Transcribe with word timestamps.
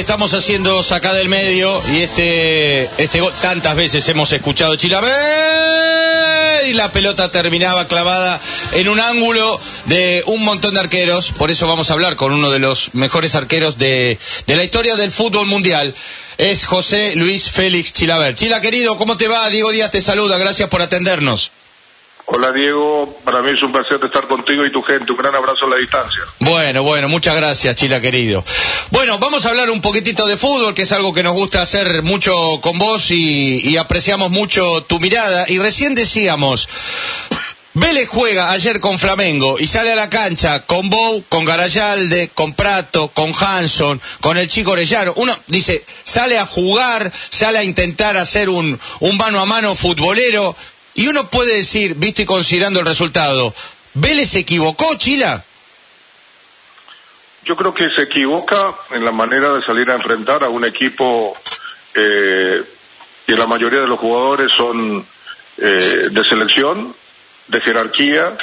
17, 0.00 0.12
estamos 0.12 0.32
haciendo 0.34 0.82
saca 0.82 1.12
del 1.12 1.28
medio 1.28 1.78
y 1.92 2.02
este, 2.02 2.84
este 3.02 3.20
gol, 3.20 3.32
tantas 3.42 3.76
veces 3.76 4.08
hemos 4.08 4.32
escuchado 4.32 4.74
Chilaver 4.76 5.12
y 6.66 6.72
la 6.72 6.90
pelota 6.90 7.30
terminaba 7.30 7.86
clavada 7.86 8.40
en 8.72 8.88
un 8.88 8.98
ángulo 8.98 9.60
de 9.86 10.22
un 10.26 10.42
montón 10.42 10.72
de 10.74 10.80
arqueros, 10.80 11.32
por 11.32 11.50
eso 11.50 11.66
vamos 11.68 11.90
a 11.90 11.92
hablar 11.92 12.16
con 12.16 12.32
uno 12.32 12.50
de 12.50 12.58
los 12.58 12.94
mejores 12.94 13.34
arqueros 13.34 13.76
de, 13.76 14.18
de 14.46 14.56
la 14.56 14.64
historia 14.64 14.96
del 14.96 15.12
fútbol 15.12 15.46
mundial. 15.46 15.94
Es 16.38 16.64
José 16.64 17.14
Luis 17.16 17.50
Félix 17.50 17.92
Chilaver. 17.92 18.34
Chila 18.34 18.60
querido, 18.62 18.96
¿cómo 18.96 19.18
te 19.18 19.28
va? 19.28 19.48
Diego 19.50 19.70
Díaz 19.70 19.90
te 19.90 20.00
saluda, 20.00 20.38
gracias 20.38 20.68
por 20.70 20.80
atendernos. 20.80 21.50
Hola 22.32 22.52
Diego, 22.52 23.12
para 23.24 23.42
mí 23.42 23.50
es 23.50 23.62
un 23.64 23.72
placer 23.72 23.98
estar 24.04 24.28
contigo 24.28 24.64
y 24.64 24.70
tu 24.70 24.82
gente. 24.82 25.10
Un 25.10 25.18
gran 25.18 25.34
abrazo 25.34 25.66
a 25.66 25.70
la 25.70 25.76
distancia. 25.76 26.20
Bueno, 26.38 26.84
bueno, 26.84 27.08
muchas 27.08 27.34
gracias, 27.34 27.74
Chila 27.74 28.00
querido. 28.00 28.44
Bueno, 28.90 29.18
vamos 29.18 29.46
a 29.46 29.48
hablar 29.48 29.68
un 29.68 29.80
poquitito 29.80 30.28
de 30.28 30.36
fútbol, 30.36 30.72
que 30.72 30.82
es 30.82 30.92
algo 30.92 31.12
que 31.12 31.24
nos 31.24 31.32
gusta 31.32 31.60
hacer 31.60 32.04
mucho 32.04 32.32
con 32.60 32.78
vos 32.78 33.10
y, 33.10 33.76
apreciamos 33.76 34.30
mucho 34.30 34.84
tu 34.84 35.00
mirada. 35.00 35.44
Y 35.48 35.58
recién 35.58 35.96
decíamos, 35.96 36.68
Vélez 37.74 38.08
juega 38.08 38.52
ayer 38.52 38.78
con 38.78 39.00
Flamengo 39.00 39.58
y 39.58 39.66
sale 39.66 39.90
a 39.90 39.96
la 39.96 40.08
cancha 40.08 40.64
con 40.66 40.88
Bou, 40.88 41.24
con 41.28 41.44
Garayalde, 41.44 42.30
con 42.32 42.54
Prato, 42.54 43.08
con 43.08 43.32
Hanson, 43.36 44.00
con 44.20 44.38
el 44.38 44.46
chico 44.46 44.70
Orellano. 44.70 45.14
Uno 45.16 45.36
dice, 45.48 45.84
sale 46.04 46.38
a 46.38 46.46
jugar, 46.46 47.10
sale 47.12 47.58
a 47.58 47.64
intentar 47.64 48.16
hacer 48.16 48.48
un, 48.48 48.78
un 49.00 49.16
mano 49.16 49.40
a 49.40 49.46
mano 49.46 49.74
futbolero. 49.74 50.54
Y 51.00 51.08
uno 51.08 51.30
puede 51.30 51.56
decir, 51.56 51.94
visto 51.94 52.20
y 52.20 52.26
considerando 52.26 52.80
el 52.80 52.84
resultado, 52.84 53.54
¿Vélez 53.94 54.32
se 54.32 54.40
equivocó, 54.40 54.94
Chila? 54.96 55.42
Yo 57.42 57.56
creo 57.56 57.72
que 57.72 57.88
se 57.96 58.02
equivoca 58.02 58.74
en 58.90 59.06
la 59.06 59.10
manera 59.10 59.54
de 59.54 59.62
salir 59.62 59.90
a 59.90 59.94
enfrentar 59.94 60.44
a 60.44 60.50
un 60.50 60.62
equipo 60.66 61.34
eh, 61.94 62.62
que 63.26 63.34
la 63.34 63.46
mayoría 63.46 63.80
de 63.80 63.86
los 63.86 63.98
jugadores 63.98 64.52
son 64.52 65.02
eh, 65.56 66.08
de 66.10 66.24
selección, 66.28 66.94
de 67.48 67.60
jerarquía. 67.62 68.36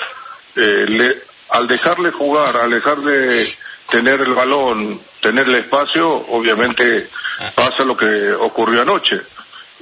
Eh, 0.55 0.86
le, 0.89 1.16
al 1.52 1.67
dejarle 1.67 2.09
jugar, 2.09 2.58
al 2.58 2.71
dejar 2.71 2.97
de 3.02 3.55
tener 3.88 4.19
el 4.21 4.33
balón, 4.33 4.99
tener 5.21 5.47
el 5.47 5.55
espacio, 5.58 6.09
obviamente 6.09 7.08
pasa 7.53 7.86
lo 7.86 7.95
que 7.95 8.31
ocurrió 8.33 8.81
anoche. 8.81 9.21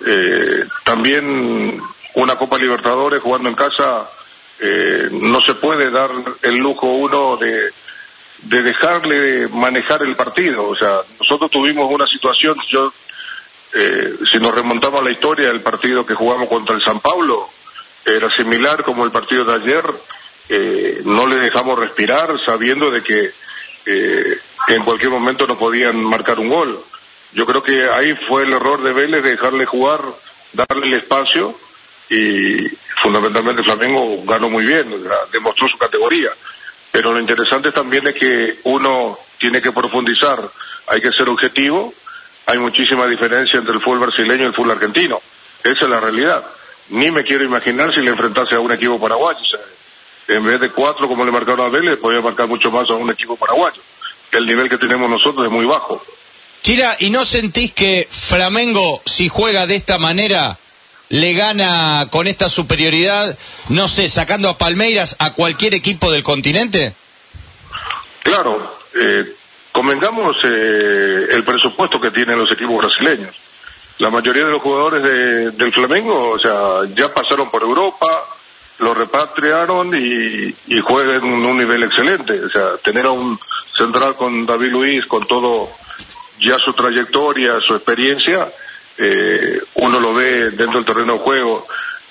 Eh, 0.05 0.65
también 0.83 1.81
una 2.16 2.35
Copa 2.35 2.58
Libertadores 2.58 3.21
jugando 3.21 3.49
en 3.49 3.55
casa, 3.55 4.09
eh, 4.59 5.09
no 5.11 5.41
se 5.41 5.55
puede 5.55 5.91
dar 5.91 6.09
el 6.41 6.57
lujo 6.57 6.88
uno 6.88 7.38
de, 7.38 7.72
de 8.44 8.63
dejarle 8.63 9.47
manejar 9.50 10.01
el 10.03 10.16
partido. 10.16 10.67
O 10.67 10.75
sea, 10.75 11.00
nosotros 11.19 11.51
tuvimos 11.51 11.91
una 11.91 12.07
situación, 12.07 12.57
yo, 12.69 12.94
eh, 13.73 14.13
si 14.31 14.39
nos 14.39 14.53
remontamos 14.53 15.01
a 15.01 15.03
la 15.03 15.12
historia 15.12 15.47
del 15.47 15.62
partido 15.62 16.06
que 16.06 16.13
jugamos 16.13 16.47
contra 16.47 16.75
el 16.75 16.81
San 16.81 17.00
Pablo, 17.00 17.50
era 18.06 18.29
similar 18.35 18.84
como 18.84 19.03
el 19.03 19.12
partido 19.12 19.45
de 19.45 19.56
ayer, 19.56 19.84
eh, 20.50 21.01
no 21.06 21.25
le 21.25 21.38
dejamos 21.38 21.79
respirar 21.79 22.35
sabiendo 22.45 22.91
de 22.91 23.01
que 23.01 23.31
eh, 23.88 24.38
en 24.68 24.84
cualquier 24.84 25.09
momento 25.09 25.47
no 25.47 25.57
podían 25.57 26.03
marcar 26.03 26.39
un 26.39 26.50
gol. 26.50 26.79
Yo 27.34 27.45
creo 27.45 27.63
que 27.63 27.89
ahí 27.89 28.13
fue 28.28 28.44
el 28.44 28.53
error 28.53 28.81
de 28.81 28.94
Vélez 28.94 29.23
de 29.23 29.31
dejarle 29.31 29.66
jugar, 29.66 30.01
darle 30.53 30.88
el 30.88 30.94
espacio 30.94 31.57
y 32.09 32.67
fundamentalmente 33.01 33.63
Flamengo 33.63 34.23
ganó 34.25 34.49
muy 34.49 34.66
bien, 34.66 34.88
demostró 35.31 35.67
su 35.67 35.77
categoría. 35.77 36.29
Pero 36.91 37.13
lo 37.13 37.19
interesante 37.19 37.71
también 37.71 38.07
es 38.07 38.16
que 38.16 38.59
uno 38.63 39.17
tiene 39.38 39.61
que 39.61 39.71
profundizar, 39.71 40.39
hay 40.88 41.01
que 41.01 41.11
ser 41.11 41.27
objetivo, 41.29 41.94
hay 42.45 42.57
muchísima 42.57 43.07
diferencia 43.07 43.59
entre 43.59 43.73
el 43.73 43.81
fútbol 43.81 44.07
brasileño 44.07 44.44
y 44.44 44.47
el 44.47 44.53
fútbol 44.53 44.71
argentino. 44.71 45.21
Esa 45.63 45.83
es 45.83 45.89
la 45.89 45.99
realidad. 45.99 46.45
Ni 46.89 47.09
me 47.09 47.23
quiero 47.23 47.44
imaginar 47.44 47.94
si 47.94 48.01
le 48.01 48.11
enfrentase 48.11 48.55
a 48.55 48.59
un 48.59 48.71
equipo 48.71 48.99
paraguayo. 48.99 49.39
O 49.39 50.31
en 50.31 50.44
vez 50.44 50.59
de 50.59 50.69
cuatro 50.69 51.07
como 51.07 51.25
le 51.25 51.31
marcaron 51.31 51.67
a 51.67 51.69
Vélez, 51.69 51.97
podía 51.99 52.21
marcar 52.21 52.47
mucho 52.47 52.71
más 52.71 52.89
a 52.89 52.94
un 52.94 53.09
equipo 53.09 53.35
paraguayo. 53.35 53.81
El 54.31 54.45
nivel 54.45 54.69
que 54.69 54.77
tenemos 54.77 55.09
nosotros 55.09 55.45
es 55.45 55.51
muy 55.51 55.65
bajo. 55.65 56.03
Chira, 56.61 56.95
¿y 56.99 57.09
no 57.09 57.25
sentís 57.25 57.73
que 57.73 58.07
Flamengo, 58.09 59.01
si 59.05 59.29
juega 59.29 59.67
de 59.67 59.75
esta 59.75 59.97
manera, 59.97 60.57
le 61.15 61.33
gana 61.33 62.07
con 62.11 62.27
esta 62.27 62.49
superioridad, 62.49 63.37
no 63.69 63.87
sé, 63.87 64.09
sacando 64.09 64.49
a 64.49 64.57
Palmeiras 64.57 65.15
a 65.19 65.31
cualquier 65.33 65.73
equipo 65.73 66.11
del 66.11 66.23
continente? 66.23 66.93
Claro, 68.21 68.79
eh, 68.93 69.25
convengamos 69.71 70.35
eh, 70.43 71.27
el 71.31 71.43
presupuesto 71.43 72.01
que 72.01 72.11
tienen 72.11 72.37
los 72.37 72.51
equipos 72.51 72.77
brasileños. 72.77 73.33
La 73.99 74.09
mayoría 74.09 74.43
de 74.43 74.51
los 74.51 74.61
jugadores 74.61 75.03
de, 75.03 75.51
del 75.51 75.71
Flamengo, 75.71 76.31
o 76.31 76.39
sea, 76.39 76.81
ya 76.93 77.13
pasaron 77.13 77.49
por 77.49 77.61
Europa, 77.61 78.25
lo 78.79 78.93
repatriaron 78.93 79.95
y, 79.95 80.53
y 80.67 80.79
juegan 80.81 81.23
en 81.23 81.45
un 81.45 81.57
nivel 81.57 81.83
excelente. 81.83 82.43
O 82.43 82.49
sea, 82.49 82.75
tener 82.83 83.05
a 83.05 83.11
un 83.11 83.39
central 83.77 84.17
con 84.17 84.45
David 84.45 84.71
Luis, 84.71 85.05
con 85.05 85.25
todo 85.25 85.69
ya 86.41 86.57
su 86.57 86.73
trayectoria, 86.73 87.61
su 87.61 87.73
experiencia, 87.73 88.49
eh, 88.97 89.59
uno 89.75 90.00
lo 90.00 90.13
ve 90.13 90.51
dentro 90.51 90.75
del 90.79 90.85
terreno 90.85 91.13
de 91.13 91.19
juego 91.19 91.67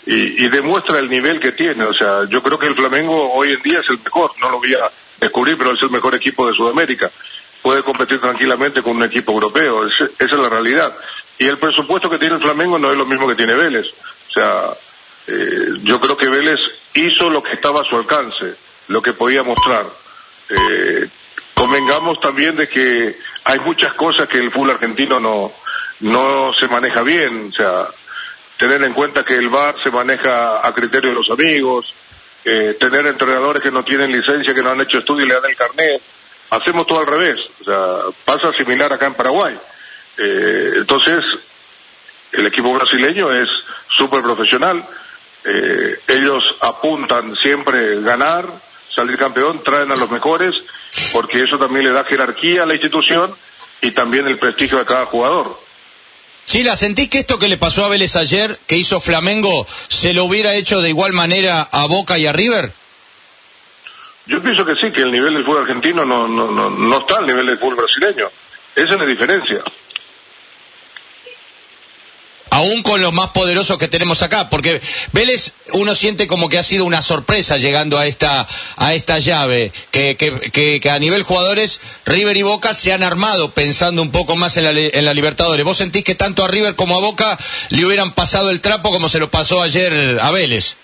y, 0.06 0.44
y, 0.44 0.48
demuestra 0.48 0.98
el 0.98 1.08
nivel 1.08 1.40
que 1.40 1.52
tiene. 1.52 1.84
O 1.84 1.94
sea, 1.94 2.24
yo 2.28 2.42
creo 2.42 2.58
que 2.58 2.66
el 2.66 2.74
Flamengo 2.74 3.32
hoy 3.32 3.52
en 3.52 3.62
día 3.62 3.80
es 3.80 3.88
el 3.88 3.98
mejor, 4.04 4.32
no 4.40 4.50
lo 4.50 4.58
voy 4.58 4.74
a 4.74 4.90
descubrir, 5.20 5.56
pero 5.56 5.72
es 5.72 5.82
el 5.82 5.90
mejor 5.90 6.14
equipo 6.14 6.46
de 6.46 6.54
Sudamérica. 6.54 7.10
Puede 7.62 7.82
competir 7.82 8.20
tranquilamente 8.20 8.82
con 8.82 8.96
un 8.96 9.04
equipo 9.04 9.32
europeo, 9.32 9.86
es, 9.86 9.94
esa 10.00 10.34
es 10.34 10.38
la 10.38 10.48
realidad. 10.48 10.94
Y 11.38 11.46
el 11.46 11.58
presupuesto 11.58 12.10
que 12.10 12.18
tiene 12.18 12.36
el 12.36 12.42
Flamengo 12.42 12.78
no 12.78 12.92
es 12.92 12.98
lo 12.98 13.06
mismo 13.06 13.26
que 13.26 13.34
tiene 13.34 13.54
Vélez. 13.54 13.86
O 14.28 14.32
sea, 14.32 14.70
eh, 15.26 15.78
yo 15.82 16.00
creo 16.00 16.16
que 16.16 16.28
Vélez 16.28 16.60
hizo 16.94 17.30
lo 17.30 17.42
que 17.42 17.52
estaba 17.52 17.80
a 17.80 17.84
su 17.84 17.96
alcance, 17.96 18.54
lo 18.88 19.00
que 19.00 19.14
podía 19.14 19.42
mostrar. 19.42 19.86
Eh, 20.50 21.08
convengamos 21.54 22.20
también 22.20 22.56
de 22.56 22.68
que 22.68 23.16
hay 23.44 23.58
muchas 23.60 23.94
cosas 23.94 24.28
que 24.28 24.38
el 24.38 24.50
fútbol 24.50 24.72
argentino 24.72 25.18
no, 25.18 25.52
no 26.00 26.52
se 26.58 26.68
maneja 26.68 27.02
bien, 27.02 27.50
o 27.52 27.56
sea, 27.56 27.86
tener 28.58 28.82
en 28.82 28.92
cuenta 28.92 29.24
que 29.24 29.36
el 29.36 29.48
VAR 29.48 29.74
se 29.82 29.90
maneja 29.90 30.66
a 30.66 30.72
criterio 30.72 31.10
de 31.10 31.16
los 31.16 31.30
amigos, 31.30 31.94
eh, 32.44 32.76
tener 32.78 33.06
entrenadores 33.06 33.62
que 33.62 33.70
no 33.70 33.84
tienen 33.84 34.12
licencia, 34.12 34.54
que 34.54 34.62
no 34.62 34.70
han 34.70 34.80
hecho 34.80 34.98
estudio 34.98 35.24
y 35.24 35.28
le 35.28 35.34
dan 35.34 35.50
el 35.50 35.56
carnet. 35.56 36.02
Hacemos 36.50 36.86
todo 36.86 37.00
al 37.00 37.06
revés, 37.06 37.38
o 37.60 37.64
sea, 37.64 37.96
pasa 38.24 38.52
similar 38.52 38.92
acá 38.92 39.06
en 39.06 39.14
Paraguay. 39.14 39.58
Eh, 40.18 40.72
entonces, 40.76 41.24
el 42.32 42.46
equipo 42.46 42.72
brasileño 42.72 43.32
es 43.32 43.48
súper 43.88 44.22
profesional, 44.22 44.84
eh, 45.44 45.98
ellos 46.08 46.42
apuntan 46.60 47.34
siempre 47.36 48.00
ganar, 48.02 48.46
salir 48.94 49.18
campeón, 49.18 49.62
traen 49.62 49.90
a 49.90 49.96
los 49.96 50.10
mejores, 50.10 50.54
porque 51.12 51.42
eso 51.42 51.58
también 51.58 51.86
le 51.86 51.92
da 51.92 52.04
jerarquía 52.04 52.62
a 52.62 52.66
la 52.66 52.74
institución 52.74 53.34
y 53.80 53.90
también 53.90 54.26
el 54.26 54.38
prestigio 54.38 54.78
de 54.78 54.86
cada 54.86 55.06
jugador. 55.06 55.63
Chila, 56.46 56.76
¿sentís 56.76 57.08
que 57.08 57.20
esto 57.20 57.38
que 57.38 57.48
le 57.48 57.56
pasó 57.56 57.84
a 57.84 57.88
Vélez 57.88 58.16
ayer, 58.16 58.58
que 58.66 58.76
hizo 58.76 59.00
Flamengo, 59.00 59.66
se 59.88 60.12
lo 60.12 60.24
hubiera 60.24 60.54
hecho 60.54 60.80
de 60.80 60.90
igual 60.90 61.12
manera 61.12 61.62
a 61.62 61.86
Boca 61.86 62.18
y 62.18 62.26
a 62.26 62.32
River? 62.32 62.70
Yo 64.26 64.40
pienso 64.42 64.64
que 64.64 64.74
sí, 64.76 64.90
que 64.90 65.02
el 65.02 65.12
nivel 65.12 65.34
del 65.34 65.44
fútbol 65.44 65.62
argentino 65.62 66.04
no, 66.04 66.28
no, 66.28 66.50
no, 66.50 66.70
no 66.70 66.98
está 66.98 67.18
al 67.18 67.26
nivel 67.26 67.46
del 67.46 67.58
fútbol 67.58 67.76
brasileño. 67.76 68.28
Esa 68.74 68.94
es 68.94 68.98
la 69.00 69.06
diferencia 69.06 69.62
aún 72.54 72.84
con 72.84 73.02
los 73.02 73.12
más 73.12 73.30
poderosos 73.30 73.78
que 73.78 73.88
tenemos 73.88 74.22
acá, 74.22 74.48
porque 74.48 74.80
Vélez 75.12 75.52
uno 75.72 75.92
siente 75.94 76.28
como 76.28 76.48
que 76.48 76.56
ha 76.56 76.62
sido 76.62 76.84
una 76.84 77.02
sorpresa 77.02 77.58
llegando 77.58 77.98
a 77.98 78.06
esta 78.06 78.46
a 78.76 78.94
esta 78.94 79.18
llave, 79.18 79.72
que, 79.90 80.16
que, 80.16 80.80
que, 80.80 80.90
a 80.90 80.98
nivel 81.00 81.24
jugadores 81.24 81.80
River 82.06 82.36
y 82.36 82.42
Boca 82.42 82.72
se 82.72 82.92
han 82.92 83.02
armado 83.02 83.50
pensando 83.50 84.02
un 84.02 84.12
poco 84.12 84.36
más 84.36 84.56
en 84.56 84.64
la, 84.64 84.70
en 84.70 85.04
la 85.04 85.14
Libertadores. 85.14 85.64
¿Vos 85.64 85.78
sentís 85.78 86.04
que 86.04 86.14
tanto 86.14 86.44
a 86.44 86.48
River 86.48 86.76
como 86.76 86.96
a 86.96 87.00
Boca 87.00 87.36
le 87.70 87.84
hubieran 87.84 88.12
pasado 88.12 88.50
el 88.50 88.60
trapo 88.60 88.92
como 88.92 89.08
se 89.08 89.18
lo 89.18 89.28
pasó 89.28 89.60
ayer 89.60 90.20
a 90.20 90.30
Vélez? 90.30 90.76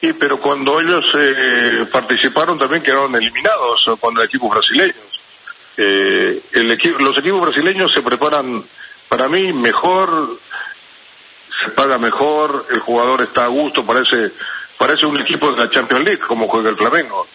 Sí, 0.00 0.12
pero 0.18 0.40
cuando 0.40 0.80
ellos 0.80 1.04
eh, 1.16 1.86
participaron 1.92 2.58
también 2.58 2.82
quedaron 2.82 3.14
eliminados 3.14 3.88
cuando 4.00 4.24
equipos 4.24 4.50
brasileños. 4.50 4.96
Eh, 5.76 6.40
el 6.52 6.70
equipo, 6.72 6.98
los 6.98 7.16
equipos 7.16 7.42
brasileños 7.42 7.92
se 7.94 8.02
preparan 8.02 8.64
para 9.10 9.28
mí 9.28 9.52
mejor, 9.52 10.38
se 11.64 11.70
paga 11.72 11.98
mejor, 11.98 12.64
el 12.70 12.78
jugador 12.78 13.22
está 13.22 13.44
a 13.44 13.48
gusto, 13.48 13.84
parece, 13.84 14.30
parece 14.78 15.04
un 15.04 15.20
equipo 15.20 15.50
de 15.50 15.58
la 15.58 15.68
Champions 15.68 16.04
League 16.04 16.20
como 16.20 16.46
juega 16.46 16.70
el 16.70 16.76
Flamengo. 16.76 17.26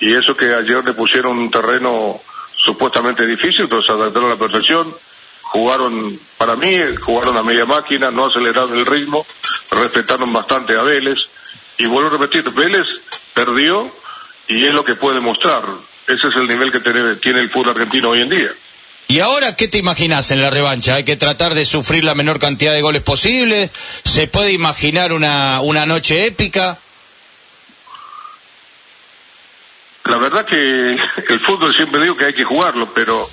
Y 0.00 0.14
eso 0.14 0.34
que 0.34 0.54
ayer 0.54 0.82
le 0.82 0.94
pusieron 0.94 1.38
un 1.38 1.50
terreno 1.50 2.18
supuestamente 2.56 3.26
difícil, 3.26 3.68
pero 3.68 3.82
se 3.82 3.92
adaptaron 3.92 4.30
a 4.30 4.32
la 4.32 4.38
perfección. 4.38 4.94
Jugaron, 5.42 6.18
para 6.38 6.56
mí, 6.56 6.78
jugaron 7.02 7.36
a 7.36 7.42
media 7.42 7.66
máquina, 7.66 8.10
no 8.10 8.26
aceleraron 8.26 8.74
el 8.78 8.86
ritmo, 8.86 9.26
respetaron 9.72 10.32
bastante 10.32 10.74
a 10.74 10.82
Vélez. 10.82 11.18
Y 11.76 11.84
vuelvo 11.84 12.08
a 12.08 12.18
repetir, 12.18 12.50
Vélez 12.50 12.86
perdió 13.34 13.90
y 14.48 14.64
es 14.64 14.72
lo 14.72 14.86
que 14.86 14.94
puede 14.94 15.20
mostrar. 15.20 15.64
ese 16.06 16.28
es 16.28 16.34
el 16.36 16.48
nivel 16.48 16.72
que 16.72 16.80
tiene 16.80 17.40
el 17.40 17.50
fútbol 17.50 17.70
argentino 17.70 18.08
hoy 18.08 18.22
en 18.22 18.30
día. 18.30 18.50
¿Y 19.10 19.18
ahora 19.18 19.56
qué 19.56 19.66
te 19.66 19.78
imaginas 19.78 20.30
en 20.30 20.40
la 20.40 20.50
revancha? 20.50 20.94
¿Hay 20.94 21.02
que 21.02 21.16
tratar 21.16 21.54
de 21.54 21.64
sufrir 21.64 22.04
la 22.04 22.14
menor 22.14 22.38
cantidad 22.38 22.72
de 22.72 22.80
goles 22.80 23.02
posible? 23.02 23.68
¿Se 24.04 24.28
puede 24.28 24.52
imaginar 24.52 25.12
una, 25.12 25.60
una 25.62 25.84
noche 25.84 26.26
épica? 26.26 26.78
La 30.04 30.16
verdad 30.16 30.46
que 30.46 30.92
el 31.28 31.40
fútbol 31.40 31.74
siempre 31.74 32.00
digo 32.02 32.16
que 32.16 32.26
hay 32.26 32.34
que 32.34 32.44
jugarlo, 32.44 32.88
pero 32.94 33.28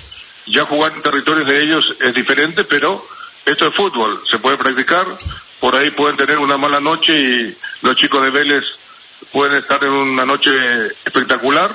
ya 0.46 0.64
jugar 0.64 0.94
en 0.96 1.02
territorios 1.02 1.46
de 1.46 1.62
ellos 1.62 1.84
es 2.00 2.12
diferente, 2.12 2.64
pero 2.64 3.06
esto 3.46 3.68
es 3.68 3.76
fútbol, 3.76 4.20
se 4.28 4.40
puede 4.40 4.56
practicar, 4.56 5.06
por 5.60 5.76
ahí 5.76 5.92
pueden 5.92 6.16
tener 6.16 6.38
una 6.38 6.56
mala 6.56 6.80
noche 6.80 7.16
y 7.16 7.56
los 7.82 7.94
chicos 7.94 8.20
de 8.22 8.30
Vélez 8.30 8.64
pueden 9.30 9.54
estar 9.58 9.84
en 9.84 9.90
una 9.90 10.24
noche 10.24 10.50
espectacular. 11.04 11.70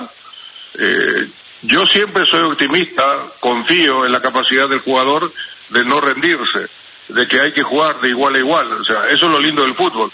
Eh, 0.78 1.26
yo 1.66 1.86
siempre 1.86 2.26
soy 2.26 2.42
optimista, 2.42 3.02
confío 3.40 4.04
en 4.04 4.12
la 4.12 4.20
capacidad 4.20 4.68
del 4.68 4.80
jugador 4.80 5.32
de 5.70 5.84
no 5.84 6.00
rendirse, 6.00 6.66
de 7.08 7.26
que 7.26 7.40
hay 7.40 7.52
que 7.52 7.62
jugar 7.62 8.00
de 8.00 8.10
igual 8.10 8.34
a 8.34 8.38
igual. 8.38 8.72
O 8.72 8.84
sea, 8.84 9.08
eso 9.08 9.26
es 9.26 9.32
lo 9.32 9.40
lindo 9.40 9.62
del 9.62 9.74
fútbol. 9.74 10.10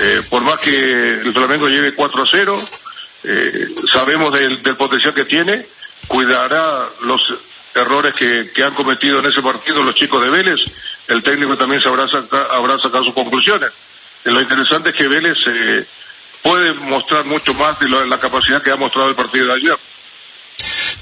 Eh, 0.00 0.20
por 0.30 0.42
más 0.42 0.56
que 0.58 1.14
el 1.14 1.32
Flamengo 1.32 1.68
lleve 1.68 1.94
4 1.94 2.22
a 2.22 2.26
0, 2.30 2.58
eh, 3.24 3.68
sabemos 3.92 4.32
del, 4.32 4.60
potencial 4.76 5.12
que 5.14 5.24
tiene, 5.24 5.66
cuidará 6.06 6.86
los 7.02 7.20
errores 7.74 8.14
que, 8.16 8.62
han 8.62 8.74
cometido 8.74 9.18
en 9.18 9.26
ese 9.26 9.42
partido 9.42 9.82
los 9.82 9.94
chicos 9.94 10.22
de 10.22 10.30
Vélez, 10.30 10.60
el 11.08 11.22
técnico 11.22 11.56
también 11.56 11.80
se 11.80 11.88
habrá, 11.88 12.06
habrá 12.50 12.78
sacado 12.78 13.04
sus 13.04 13.14
conclusiones. 13.14 13.72
lo 14.24 14.40
interesante 14.40 14.90
es 14.90 14.94
que 14.94 15.08
Vélez 15.08 15.38
eh, 15.46 15.84
puede 16.42 16.74
mostrar 16.74 17.24
mucho 17.24 17.54
más 17.54 17.80
de 17.80 17.88
la 17.88 18.18
capacidad 18.18 18.62
que 18.62 18.70
ha 18.70 18.76
mostrado 18.76 19.08
el 19.08 19.16
partido 19.16 19.46
de 19.46 19.54
ayer. 19.54 19.76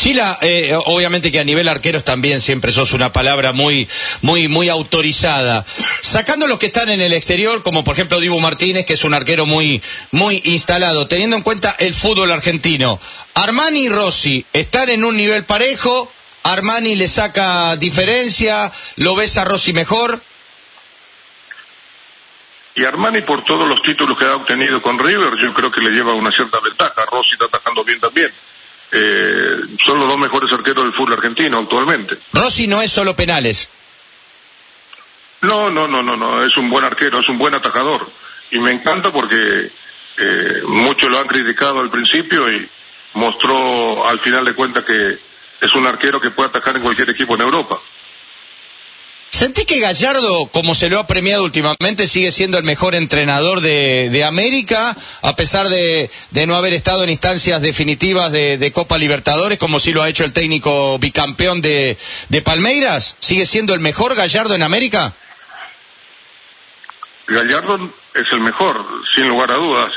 Chila, 0.00 0.38
eh, 0.40 0.74
obviamente 0.86 1.30
que 1.30 1.40
a 1.40 1.44
nivel 1.44 1.68
arqueros 1.68 2.04
también 2.04 2.40
siempre 2.40 2.72
sos 2.72 2.94
una 2.94 3.12
palabra 3.12 3.52
muy, 3.52 3.86
muy, 4.22 4.48
muy 4.48 4.70
autorizada. 4.70 5.62
Sacando 6.00 6.46
los 6.46 6.58
que 6.58 6.68
están 6.68 6.88
en 6.88 7.02
el 7.02 7.12
exterior, 7.12 7.62
como 7.62 7.84
por 7.84 7.96
ejemplo 7.96 8.18
Dibu 8.18 8.40
Martínez, 8.40 8.86
que 8.86 8.94
es 8.94 9.04
un 9.04 9.12
arquero 9.12 9.44
muy, 9.44 9.82
muy 10.12 10.40
instalado, 10.46 11.06
teniendo 11.06 11.36
en 11.36 11.42
cuenta 11.42 11.76
el 11.78 11.92
fútbol 11.92 12.30
argentino, 12.30 12.98
Armani 13.34 13.80
y 13.80 13.88
Rossi 13.90 14.46
están 14.54 14.88
en 14.88 15.04
un 15.04 15.18
nivel 15.18 15.44
parejo, 15.44 16.10
Armani 16.44 16.96
le 16.96 17.06
saca 17.06 17.76
diferencia, 17.76 18.72
lo 18.96 19.14
ves 19.16 19.36
a 19.36 19.44
Rossi 19.44 19.74
mejor. 19.74 20.18
Y 22.74 22.86
Armani 22.86 23.20
por 23.20 23.44
todos 23.44 23.68
los 23.68 23.82
títulos 23.82 24.16
que 24.16 24.24
ha 24.24 24.36
obtenido 24.36 24.80
con 24.80 24.98
River, 24.98 25.36
yo 25.38 25.52
creo 25.52 25.70
que 25.70 25.82
le 25.82 25.90
lleva 25.90 26.14
una 26.14 26.32
cierta 26.32 26.58
ventaja. 26.60 27.04
Rossi 27.04 27.32
está 27.32 27.44
atacando 27.44 27.84
bien 27.84 28.00
también 28.00 28.30
eh, 28.92 29.56
son 29.84 29.98
los 29.98 30.08
dos 30.08 30.18
mejores 30.18 30.52
arqueros 30.52 30.84
del 30.84 30.92
fútbol 30.92 31.14
argentino 31.14 31.58
actualmente. 31.58 32.16
Rossi 32.32 32.66
no 32.66 32.82
es 32.82 32.90
solo 32.90 33.14
penales. 33.14 33.68
No, 35.42 35.70
no, 35.70 35.88
no, 35.88 36.02
no, 36.02 36.16
no, 36.16 36.44
es 36.44 36.56
un 36.56 36.68
buen 36.68 36.84
arquero, 36.84 37.20
es 37.20 37.28
un 37.28 37.38
buen 37.38 37.54
atajador. 37.54 38.06
Y 38.50 38.58
me 38.58 38.72
encanta 38.72 39.10
porque 39.10 39.70
eh, 40.18 40.62
muchos 40.66 41.08
lo 41.08 41.18
han 41.18 41.26
criticado 41.26 41.80
al 41.80 41.88
principio 41.88 42.50
y 42.52 42.68
mostró 43.14 44.06
al 44.06 44.18
final 44.18 44.44
de 44.44 44.54
cuentas 44.54 44.84
que 44.84 45.18
es 45.60 45.74
un 45.74 45.86
arquero 45.86 46.20
que 46.20 46.30
puede 46.30 46.50
atajar 46.50 46.76
en 46.76 46.82
cualquier 46.82 47.10
equipo 47.10 47.34
en 47.34 47.42
Europa. 47.42 47.78
¿Sentí 49.30 49.64
que 49.64 49.78
Gallardo, 49.78 50.46
como 50.46 50.74
se 50.74 50.90
lo 50.90 50.98
ha 50.98 51.06
premiado 51.06 51.44
últimamente, 51.44 52.06
sigue 52.06 52.32
siendo 52.32 52.58
el 52.58 52.64
mejor 52.64 52.94
entrenador 52.94 53.60
de, 53.60 54.24
América, 54.24 54.94
a 55.22 55.36
pesar 55.36 55.68
de, 55.68 56.10
no 56.46 56.56
haber 56.56 56.72
estado 56.72 57.04
en 57.04 57.10
instancias 57.10 57.62
definitivas 57.62 58.32
de, 58.32 58.72
Copa 58.74 58.98
Libertadores, 58.98 59.58
como 59.58 59.78
sí 59.78 59.92
lo 59.92 60.02
ha 60.02 60.08
hecho 60.08 60.24
el 60.24 60.32
técnico 60.32 60.98
bicampeón 60.98 61.62
de, 61.62 61.96
Palmeiras? 62.44 63.16
¿Sigue 63.20 63.46
siendo 63.46 63.72
el 63.72 63.80
mejor 63.80 64.14
Gallardo 64.14 64.54
en 64.54 64.62
América? 64.62 65.12
Gallardo 67.28 67.88
es 68.14 68.26
el 68.32 68.40
mejor, 68.40 68.84
sin 69.14 69.28
lugar 69.28 69.52
a 69.52 69.54
dudas. 69.54 69.92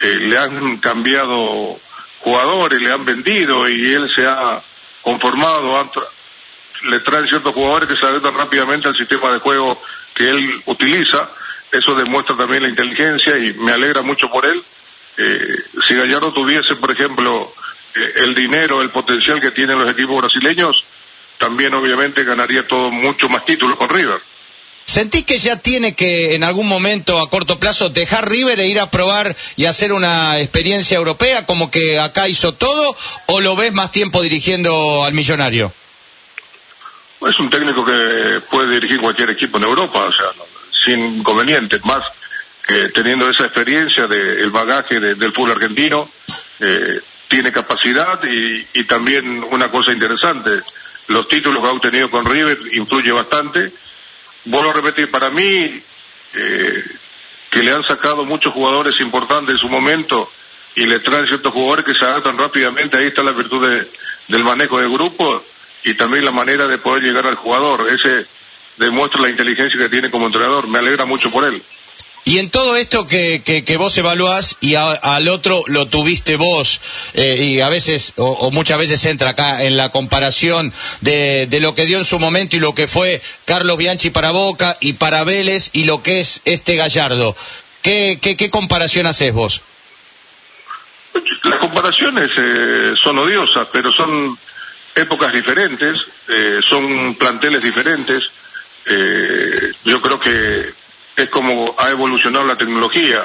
Eh, 0.00 0.16
le 0.20 0.38
han 0.38 0.76
cambiado 0.76 1.78
jugadores, 2.20 2.80
le 2.80 2.92
han 2.92 3.04
vendido 3.04 3.68
y 3.68 3.92
él 3.92 4.08
se 4.14 4.24
ha 4.24 4.62
conformado, 5.02 5.76
le 6.84 7.00
traen 7.00 7.26
ciertos 7.26 7.54
jugadores 7.54 7.88
que 7.88 7.96
se 7.96 8.06
adaptan 8.06 8.34
rápidamente 8.34 8.88
al 8.88 8.96
sistema 8.96 9.32
de 9.32 9.38
juego 9.38 9.80
que 10.14 10.28
él 10.30 10.62
utiliza. 10.66 11.28
Eso 11.70 11.94
demuestra 11.94 12.36
también 12.36 12.62
la 12.62 12.68
inteligencia 12.68 13.38
y 13.38 13.52
me 13.54 13.72
alegra 13.72 14.02
mucho 14.02 14.30
por 14.30 14.46
él. 14.46 14.62
Eh, 15.16 15.56
si 15.86 15.94
Gallardo 15.94 16.32
tuviese, 16.32 16.76
por 16.76 16.90
ejemplo, 16.90 17.52
eh, 17.94 18.12
el 18.16 18.34
dinero, 18.34 18.80
el 18.80 18.90
potencial 18.90 19.40
que 19.40 19.50
tienen 19.50 19.78
los 19.78 19.90
equipos 19.90 20.16
brasileños, 20.18 20.84
también 21.38 21.74
obviamente 21.74 22.24
ganaría 22.24 22.66
todo 22.66 22.90
mucho 22.90 23.28
más 23.28 23.44
títulos 23.44 23.76
con 23.76 23.88
River. 23.88 24.20
¿Sentís 24.84 25.24
que 25.24 25.36
ya 25.36 25.56
tiene 25.58 25.94
que 25.94 26.34
en 26.34 26.42
algún 26.42 26.66
momento 26.66 27.20
a 27.20 27.28
corto 27.28 27.58
plazo 27.58 27.90
dejar 27.90 28.30
River 28.30 28.58
e 28.58 28.68
ir 28.68 28.80
a 28.80 28.90
probar 28.90 29.36
y 29.56 29.66
hacer 29.66 29.92
una 29.92 30.40
experiencia 30.40 30.96
europea 30.96 31.44
como 31.44 31.70
que 31.70 31.98
acá 31.98 32.26
hizo 32.26 32.54
todo 32.54 32.96
o 33.26 33.40
lo 33.42 33.54
ves 33.54 33.72
más 33.74 33.90
tiempo 33.90 34.22
dirigiendo 34.22 35.04
al 35.04 35.12
millonario? 35.12 35.70
Es 37.26 37.38
un 37.40 37.50
técnico 37.50 37.84
que 37.84 38.40
puede 38.48 38.74
dirigir 38.74 39.00
cualquier 39.00 39.30
equipo 39.30 39.58
en 39.58 39.64
Europa, 39.64 40.04
o 40.04 40.12
sea, 40.12 40.26
sin 40.84 41.18
inconvenientes, 41.18 41.84
más 41.84 42.02
que 42.64 42.90
teniendo 42.90 43.28
esa 43.28 43.44
experiencia 43.44 44.06
del 44.06 44.50
bagaje 44.50 45.00
del 45.00 45.32
fútbol 45.32 45.52
argentino, 45.52 46.08
eh, 46.60 47.00
tiene 47.26 47.50
capacidad 47.50 48.20
y, 48.22 48.84
también 48.84 49.42
una 49.50 49.68
cosa 49.70 49.92
interesante, 49.92 50.60
los 51.08 51.26
títulos 51.28 51.62
que 51.62 51.68
ha 51.68 51.72
obtenido 51.72 52.10
con 52.10 52.24
River 52.24 52.58
influye 52.72 53.10
bastante. 53.10 53.72
Vuelvo 54.44 54.70
a 54.70 54.74
repetir, 54.74 55.10
para 55.10 55.30
mí, 55.30 55.82
eh, 56.34 56.84
que 57.50 57.62
le 57.62 57.72
han 57.72 57.84
sacado 57.84 58.24
muchos 58.24 58.52
jugadores 58.52 59.00
importantes 59.00 59.54
en 59.54 59.58
su 59.58 59.68
momento 59.68 60.30
y 60.74 60.86
le 60.86 61.00
traen 61.00 61.26
ciertos 61.26 61.52
jugadores 61.52 61.86
que 61.86 61.94
se 61.94 62.04
adaptan 62.04 62.36
rápidamente, 62.38 62.98
ahí 62.98 63.06
está 63.06 63.22
la 63.22 63.32
virtud 63.32 63.66
del 64.28 64.44
manejo 64.44 64.78
del 64.78 64.90
grupo 64.90 65.42
y 65.84 65.94
también 65.94 66.24
la 66.24 66.32
manera 66.32 66.66
de 66.66 66.78
poder 66.78 67.02
llegar 67.02 67.26
al 67.26 67.34
jugador. 67.34 67.88
Ese 67.90 68.26
demuestra 68.76 69.20
la 69.20 69.30
inteligencia 69.30 69.78
que 69.78 69.88
tiene 69.88 70.10
como 70.10 70.26
entrenador. 70.26 70.66
Me 70.68 70.78
alegra 70.78 71.04
mucho 71.04 71.30
por 71.30 71.44
él. 71.44 71.62
Y 72.28 72.40
en 72.40 72.50
todo 72.50 72.76
esto 72.76 73.06
que, 73.06 73.42
que, 73.42 73.76
vos 73.78 73.96
evaluás 73.96 74.58
y 74.60 74.74
al 74.74 75.28
otro 75.28 75.64
lo 75.66 75.86
tuviste 75.86 76.36
vos, 76.36 76.78
eh, 77.14 77.36
y 77.42 77.60
a 77.62 77.70
veces 77.70 78.12
o, 78.16 78.50
muchas 78.50 78.76
veces 78.76 79.02
entra 79.06 79.30
acá 79.30 79.62
en 79.62 79.78
la 79.78 79.88
comparación 79.88 80.70
de, 81.00 81.46
de, 81.46 81.60
lo 81.60 81.74
que 81.74 81.86
dio 81.86 81.96
en 81.96 82.04
su 82.04 82.18
momento 82.18 82.54
y 82.54 82.60
lo 82.60 82.74
que 82.74 82.86
fue 82.86 83.22
Carlos 83.46 83.78
Bianchi 83.78 84.10
para 84.10 84.30
Boca 84.30 84.76
y 84.78 84.92
para 84.92 85.24
Vélez 85.24 85.70
y 85.72 85.84
lo 85.84 86.02
que 86.02 86.20
es 86.20 86.42
este 86.44 86.76
Gallardo. 86.76 87.34
¿Qué, 87.80 88.18
qué, 88.20 88.36
qué 88.36 88.50
comparación 88.50 89.06
haces 89.06 89.32
vos? 89.32 89.62
Las 91.44 91.58
comparaciones 91.60 92.30
eh, 92.36 92.92
son 93.02 93.18
odiosas, 93.20 93.68
pero 93.72 93.90
son 93.90 94.36
épocas 94.98 95.32
diferentes, 95.32 96.04
eh, 96.28 96.60
son 96.62 97.14
planteles 97.14 97.62
diferentes. 97.62 98.20
Eh, 98.86 99.72
yo 99.84 100.00
creo 100.00 100.18
que 100.18 100.72
es 101.16 101.28
como 101.28 101.74
ha 101.78 101.88
evolucionado 101.90 102.46
la 102.46 102.56
tecnología. 102.56 103.22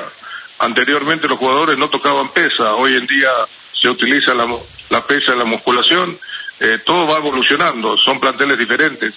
Anteriormente 0.59 1.27
los 1.27 1.39
jugadores 1.39 1.77
no 1.77 1.89
tocaban 1.89 2.29
pesa, 2.29 2.75
hoy 2.75 2.95
en 2.95 3.07
día 3.07 3.29
se 3.71 3.89
utiliza 3.89 4.33
la, 4.33 4.47
la 4.89 5.05
pesa, 5.05 5.35
la 5.35 5.45
musculación, 5.45 6.17
eh, 6.59 6.79
todo 6.85 7.07
va 7.07 7.17
evolucionando, 7.17 7.97
son 7.97 8.19
planteles 8.19 8.57
diferentes. 8.57 9.13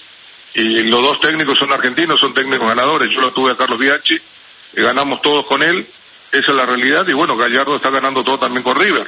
Y 0.55 0.83
los 0.85 1.03
dos 1.03 1.21
técnicos 1.21 1.59
son 1.59 1.71
argentinos, 1.71 2.19
son 2.19 2.33
técnicos 2.33 2.67
ganadores. 2.67 3.11
Yo 3.11 3.21
lo 3.21 3.31
tuve 3.31 3.53
a 3.53 3.57
Carlos 3.57 3.79
Bianchi, 3.79 4.19
ganamos 4.73 5.21
todos 5.21 5.45
con 5.47 5.63
él, 5.63 5.87
esa 6.33 6.51
es 6.51 6.57
la 6.57 6.65
realidad. 6.65 7.07
Y 7.07 7.13
bueno, 7.13 7.37
Gallardo 7.37 7.77
está 7.77 7.91
ganando 7.91 8.25
todo 8.25 8.39
también 8.39 8.63
con 8.63 8.81
River. 8.81 9.07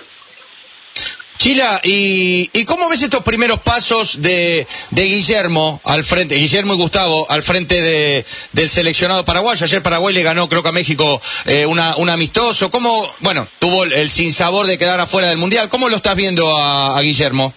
Chila, 1.38 1.80
¿y, 1.84 2.64
cómo 2.64 2.88
ves 2.88 3.00
estos 3.02 3.22
primeros 3.22 3.60
pasos 3.60 4.20
de, 4.20 4.66
Guillermo 4.90 5.80
al 5.84 6.02
frente, 6.02 6.34
Guillermo 6.34 6.74
y 6.74 6.76
Gustavo 6.76 7.30
al 7.30 7.44
frente 7.44 7.80
de, 7.80 8.26
del 8.52 8.68
seleccionado 8.68 9.24
paraguayo? 9.24 9.64
Ayer 9.64 9.80
Paraguay 9.80 10.12
le 10.12 10.24
ganó, 10.24 10.48
creo 10.48 10.64
que 10.64 10.70
a 10.70 10.72
México, 10.72 11.22
eh, 11.46 11.64
una, 11.64 11.94
un 11.96 12.10
amistoso. 12.10 12.72
¿Cómo, 12.72 13.08
bueno, 13.20 13.46
tuvo 13.60 13.84
el, 13.84 14.10
sinsabor 14.10 14.66
de 14.66 14.78
quedar 14.78 14.98
afuera 14.98 15.28
del 15.28 15.38
Mundial? 15.38 15.68
¿Cómo 15.68 15.88
lo 15.88 15.96
estás 15.96 16.16
viendo 16.16 16.58
a, 16.58 17.00
Guillermo? 17.00 17.54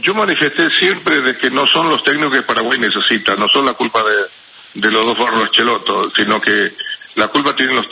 Yo 0.00 0.14
manifesté 0.14 0.68
siempre 0.78 1.20
de 1.20 1.36
que 1.36 1.50
no 1.50 1.66
son 1.66 1.90
los 1.90 2.04
técnicos 2.04 2.34
que 2.34 2.42
Paraguay 2.42 2.78
necesita, 2.78 3.34
no 3.34 3.48
son 3.48 3.66
la 3.66 3.72
culpa 3.72 4.00
de, 4.04 4.80
de 4.80 4.92
los 4.92 5.04
dos 5.04 5.18
Barros 5.18 5.50
Cheloto, 5.50 6.08
sino 6.14 6.40
que 6.40 6.72
la 7.16 7.26
culpa 7.26 7.56
tienen 7.56 7.74
los, 7.74 7.86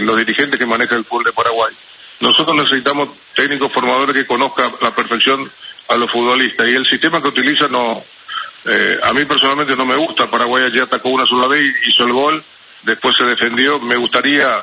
los 0.00 0.18
dirigentes 0.18 0.58
que 0.58 0.66
manejan 0.66 0.98
el 0.98 1.04
fútbol 1.06 1.24
de 1.24 1.32
Paraguay. 1.32 1.74
Nosotros 2.20 2.56
necesitamos 2.56 3.10
técnicos 3.34 3.72
formadores 3.72 4.14
que 4.14 4.26
conozcan 4.26 4.72
la 4.80 4.90
perfección 4.90 5.50
a 5.88 5.96
los 5.96 6.10
futbolistas 6.10 6.68
y 6.68 6.74
el 6.74 6.84
sistema 6.84 7.22
que 7.22 7.28
utiliza 7.28 7.68
no, 7.68 8.02
eh, 8.64 8.98
a 9.02 9.12
mí 9.12 9.24
personalmente 9.24 9.76
no 9.76 9.86
me 9.86 9.96
gusta. 9.96 10.26
Paraguay 10.26 10.70
ya 10.72 10.84
atacó 10.84 11.10
una 11.10 11.26
sola 11.26 11.46
vez, 11.46 11.74
hizo 11.86 12.04
el 12.04 12.12
gol, 12.12 12.42
después 12.82 13.16
se 13.16 13.24
defendió. 13.24 13.78
Me 13.78 13.96
gustaría 13.96 14.62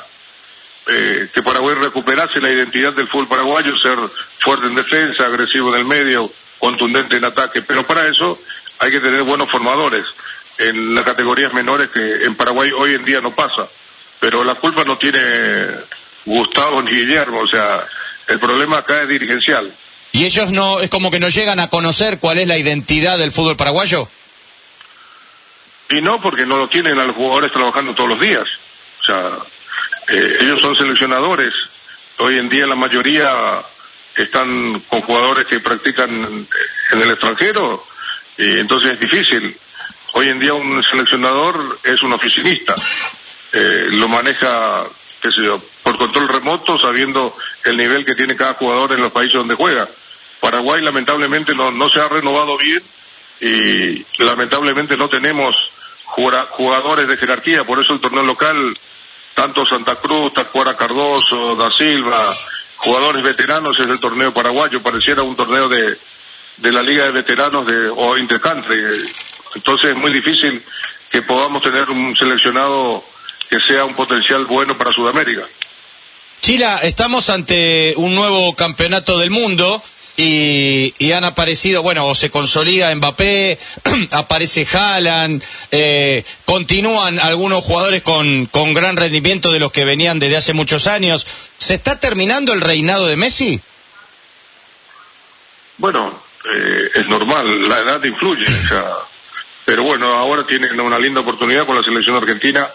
eh, 0.88 1.30
que 1.34 1.42
Paraguay 1.42 1.76
recuperase 1.76 2.40
la 2.42 2.52
identidad 2.52 2.94
del 2.94 3.08
fútbol 3.08 3.28
paraguayo, 3.28 3.76
ser 3.78 3.98
fuerte 4.40 4.68
en 4.68 4.76
defensa, 4.76 5.26
agresivo 5.26 5.74
en 5.74 5.80
el 5.80 5.86
medio, 5.86 6.30
contundente 6.60 7.16
en 7.16 7.26
ataque, 7.26 7.62
pero 7.62 7.84
para 7.84 8.08
eso 8.08 8.40
hay 8.80 8.92
que 8.92 9.00
tener 9.00 9.24
buenos 9.24 9.50
formadores 9.50 10.06
en 10.58 10.94
las 10.94 11.04
categorías 11.04 11.54
menores 11.54 11.90
que 11.90 12.26
en 12.26 12.36
Paraguay 12.36 12.72
hoy 12.72 12.94
en 12.94 13.06
día 13.06 13.22
no 13.22 13.32
pasa. 13.32 13.68
Pero 14.20 14.44
la 14.44 14.56
culpa 14.56 14.84
no 14.84 14.98
tiene 14.98 15.20
Gustavo 16.26 16.82
ni 16.82 16.92
Guillermo, 16.92 17.40
o 17.40 17.48
sea, 17.48 17.86
el 18.28 18.40
problema 18.40 18.78
acá 18.78 19.04
es 19.04 19.10
dirigencial. 19.10 19.72
¿Y 20.12 20.26
ellos 20.26 20.52
no, 20.52 20.80
es 20.80 20.90
como 20.90 21.12
que 21.12 21.20
no 21.20 21.30
llegan 21.30 21.60
a 21.60 21.70
conocer 21.70 22.20
cuál 22.20 22.40
es 22.40 22.48
la 22.48 22.58
identidad 22.58 23.18
del 23.18 23.32
fútbol 23.32 23.58
paraguayo? 23.58 24.08
Y 25.90 26.02
no, 26.02 26.20
porque 26.20 26.46
no 26.46 26.58
lo 26.58 26.68
tienen 26.68 26.98
a 27.00 27.04
los 27.04 27.16
jugadores 27.16 27.52
trabajando 27.52 27.94
todos 27.94 28.10
los 28.10 28.20
días. 28.20 28.46
O 29.02 29.06
sea, 29.06 29.32
eh, 30.08 30.38
ellos 30.42 30.62
son 30.62 30.76
seleccionadores. 30.76 31.54
Hoy 32.18 32.40
en 32.40 32.50
día 32.50 32.66
la 32.66 32.76
mayoría 32.76 33.62
están 34.16 34.80
con 34.88 35.02
jugadores 35.02 35.46
que 35.48 35.60
practican 35.60 36.10
en 36.92 37.02
el 37.02 37.12
extranjero 37.12 37.86
y 38.38 38.60
entonces 38.60 38.94
es 38.94 39.00
difícil. 39.00 39.56
Hoy 40.14 40.30
en 40.30 40.40
día 40.40 40.54
un 40.54 40.82
seleccionador 40.82 41.80
es 41.84 42.02
un 42.02 42.14
oficinista. 42.14 42.74
Eh, 43.52 43.88
lo 43.90 44.08
maneja, 44.08 44.86
qué 45.22 45.30
sé 45.30 45.44
yo, 45.44 45.62
por 45.86 46.00
control 46.00 46.28
remoto, 46.28 46.80
sabiendo 46.80 47.38
el 47.64 47.78
nivel 47.78 48.04
que 48.04 48.16
tiene 48.16 48.36
cada 48.36 48.56
jugador 48.56 48.94
en 48.94 49.04
los 49.04 49.12
países 49.12 49.36
donde 49.36 49.54
juega. 49.54 49.88
Paraguay 50.40 50.82
lamentablemente 50.82 51.54
no, 51.54 51.70
no 51.70 51.90
se 51.90 52.00
ha 52.02 52.10
renovado 52.10 52.58
bien 52.58 52.82
y 53.40 54.04
lamentablemente 54.18 54.98
no 54.98 55.10
tenemos 55.10 55.56
jugadores 56.06 57.08
de 57.08 57.18
jerarquía, 57.18 57.66
por 57.66 57.80
eso 57.80 57.94
el 57.94 58.00
torneo 58.00 58.24
local, 58.24 58.76
tanto 59.36 59.64
Santa 59.64 59.98
Cruz, 59.98 60.34
Tacuara 60.34 60.76
Cardoso, 60.76 61.56
Da 61.56 61.70
Silva, 61.72 62.18
jugadores 62.78 63.22
veteranos 63.22 63.80
es 63.80 63.88
el 63.88 64.00
torneo 64.00 64.34
paraguayo, 64.34 64.82
pareciera 64.82 65.22
un 65.22 65.36
torneo 65.36 65.70
de, 65.70 65.96
de 66.58 66.72
la 66.72 66.82
Liga 66.82 67.06
de 67.06 67.12
Veteranos 67.12 67.64
de, 67.68 67.90
o 67.90 68.18
Intercountry. 68.18 69.08
Entonces 69.54 69.92
es 69.92 69.98
muy 69.98 70.12
difícil 70.12 70.64
que 71.12 71.22
podamos 71.22 71.62
tener 71.62 71.92
un 71.92 72.16
seleccionado 72.16 73.04
que 73.48 73.60
sea 73.60 73.86
un 73.86 73.94
potencial 73.94 74.46
bueno 74.46 74.76
para 74.76 74.92
Sudamérica. 74.92 75.44
Chila, 76.42 76.80
estamos 76.84 77.30
ante 77.30 77.94
un 77.98 78.14
nuevo 78.16 78.56
campeonato 78.56 79.18
del 79.18 79.32
mundo 79.32 79.82
y, 80.18 81.12
han 81.12 81.24
aparecido, 81.24 81.82
bueno, 81.82 82.08
o 82.08 82.16
se 82.16 82.30
consolida 82.30 82.94
Mbappé, 82.94 83.58
aparece 84.12 84.68
Haaland, 84.72 85.44
eh, 85.72 86.24
continúan 86.46 87.20
algunos 87.20 87.64
jugadores 87.64 88.02
con, 88.02 88.46
con 88.48 88.74
gran 88.74 88.96
rendimiento 88.96 89.52
de 89.52 89.60
los 89.60 89.72
que 89.72 89.86
venían 89.86 90.20
desde 90.20 90.38
hace 90.38 90.54
muchos 90.54 90.88
años. 90.88 91.26
¿Se 91.58 91.74
está 91.74 92.00
terminando 92.00 92.54
el 92.54 92.62
reinado 92.62 93.08
de 93.08 93.16
Messi? 93.16 93.60
Bueno, 95.78 96.14
eh, 96.46 96.90
es 96.96 97.08
normal, 97.08 97.68
la 97.68 97.80
edad 97.80 98.04
influye, 98.04 98.46
pero 99.66 99.84
bueno, 99.84 100.14
ahora 100.14 100.46
tienen 100.46 100.80
una 100.80 100.98
linda 101.00 101.22
oportunidad 101.22 101.66
con 101.66 101.76
la 101.76 101.84
selección 101.84 102.16
argentina, 102.16 102.70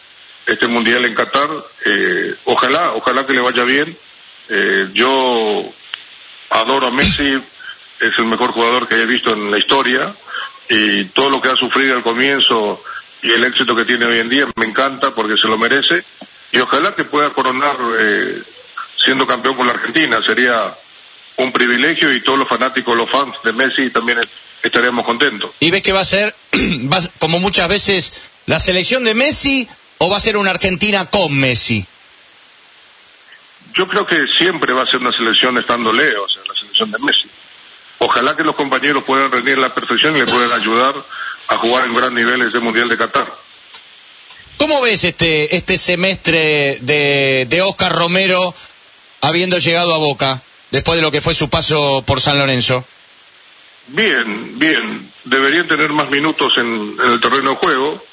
este 0.52 0.66
mundial 0.66 1.04
en 1.04 1.14
Qatar, 1.14 1.48
eh, 1.86 2.34
ojalá, 2.44 2.92
ojalá 2.92 3.26
que 3.26 3.32
le 3.32 3.40
vaya 3.40 3.64
bien. 3.64 3.96
yo 4.94 5.64
adoro 6.50 6.88
a 6.88 6.90
Messi, 6.90 7.40
es 8.00 8.18
el 8.18 8.24
mejor 8.24 8.50
jugador 8.50 8.88
que 8.88 8.96
haya 8.96 9.04
visto 9.04 9.32
en 9.32 9.50
la 9.50 9.58
historia 9.58 10.12
y 10.68 11.04
todo 11.06 11.30
lo 11.30 11.40
que 11.40 11.50
ha 11.50 11.56
sufrido 11.56 11.96
al 11.96 12.02
comienzo 12.02 12.82
y 13.22 13.30
el 13.30 13.44
éxito 13.44 13.76
que 13.76 13.84
tiene 13.84 14.06
hoy 14.06 14.18
en 14.18 14.28
día 14.28 14.46
me 14.56 14.66
encanta 14.66 15.14
porque 15.14 15.36
se 15.36 15.46
lo 15.48 15.58
merece 15.58 16.02
y 16.52 16.58
ojalá 16.58 16.94
que 16.94 17.04
pueda 17.04 17.30
coronar 17.30 17.76
eh, 17.98 18.42
siendo 19.04 19.26
campeón 19.26 19.56
con 19.56 19.66
la 19.66 19.74
Argentina, 19.74 20.18
sería 20.24 20.74
un 21.36 21.52
privilegio 21.52 22.12
y 22.12 22.22
todos 22.22 22.38
los 22.38 22.48
fanáticos, 22.48 22.96
los 22.96 23.10
fans 23.10 23.36
de 23.44 23.52
Messi 23.52 23.90
también 23.90 24.18
estaríamos 24.62 25.04
contentos. 25.04 25.52
¿Y 25.60 25.70
ves 25.70 25.82
que 25.82 25.92
va 25.92 26.00
a 26.00 26.04
ser, 26.04 26.34
como 27.18 27.38
muchas 27.38 27.68
veces, 27.68 28.12
la 28.46 28.58
selección 28.58 29.04
de 29.04 29.14
Messi 29.14 29.68
o 30.02 30.08
va 30.08 30.16
a 30.16 30.20
ser 30.20 30.36
una 30.36 30.50
Argentina 30.50 31.06
con 31.06 31.32
Messi? 31.38 31.84
Yo 33.74 33.86
creo 33.86 34.06
que 34.06 34.26
siempre 34.38 34.72
va 34.72 34.82
a 34.82 34.86
ser 34.86 35.00
una 35.00 35.12
selección 35.12 35.58
estando 35.58 35.92
Leo, 35.92 36.24
o 36.24 36.28
sea, 36.28 36.42
la 36.48 36.54
selección 36.54 36.90
de 36.90 36.98
Messi. 36.98 37.28
Ojalá 37.98 38.34
que 38.34 38.42
los 38.42 38.56
compañeros 38.56 39.04
puedan 39.04 39.30
rendir 39.30 39.58
la 39.58 39.74
perfección 39.74 40.16
y 40.16 40.20
le 40.20 40.26
puedan 40.26 40.50
ayudar 40.52 40.94
a 41.48 41.56
jugar 41.58 41.84
en 41.84 41.92
gran 41.92 42.14
nivel 42.14 42.40
ese 42.40 42.60
Mundial 42.60 42.88
de 42.88 42.96
Qatar. 42.96 43.26
¿Cómo 44.56 44.80
ves 44.80 45.04
este, 45.04 45.54
este 45.54 45.76
semestre 45.76 46.78
de, 46.80 47.46
de 47.48 47.62
Oscar 47.62 47.92
Romero 47.92 48.54
habiendo 49.20 49.58
llegado 49.58 49.94
a 49.94 49.98
Boca, 49.98 50.40
después 50.70 50.96
de 50.96 51.02
lo 51.02 51.10
que 51.10 51.20
fue 51.20 51.34
su 51.34 51.50
paso 51.50 52.02
por 52.06 52.20
San 52.20 52.38
Lorenzo? 52.38 52.84
Bien, 53.88 54.58
bien. 54.58 55.10
Deberían 55.24 55.68
tener 55.68 55.92
más 55.92 56.10
minutos 56.10 56.52
en, 56.56 56.96
el 57.04 57.20
terreno 57.20 57.50
de 57.50 57.56
juego. 57.56 58.04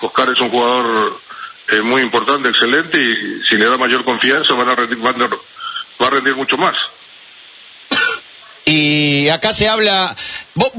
Oscar 0.00 0.30
es 0.30 0.40
un 0.40 0.50
jugador 0.50 1.20
eh, 1.68 1.82
muy 1.82 2.02
importante, 2.02 2.48
excelente, 2.48 2.98
y 2.98 3.42
si 3.48 3.56
le 3.56 3.66
da 3.66 3.76
mayor 3.76 4.04
confianza 4.04 4.54
van 4.54 4.70
a 4.70 4.74
va 4.74 6.06
a 6.06 6.10
rendir 6.10 6.34
mucho 6.34 6.56
más. 6.56 6.76
Y 8.64 9.28
acá 9.28 9.52
se 9.52 9.68
habla, 9.68 10.14
¿vos, 10.54 10.72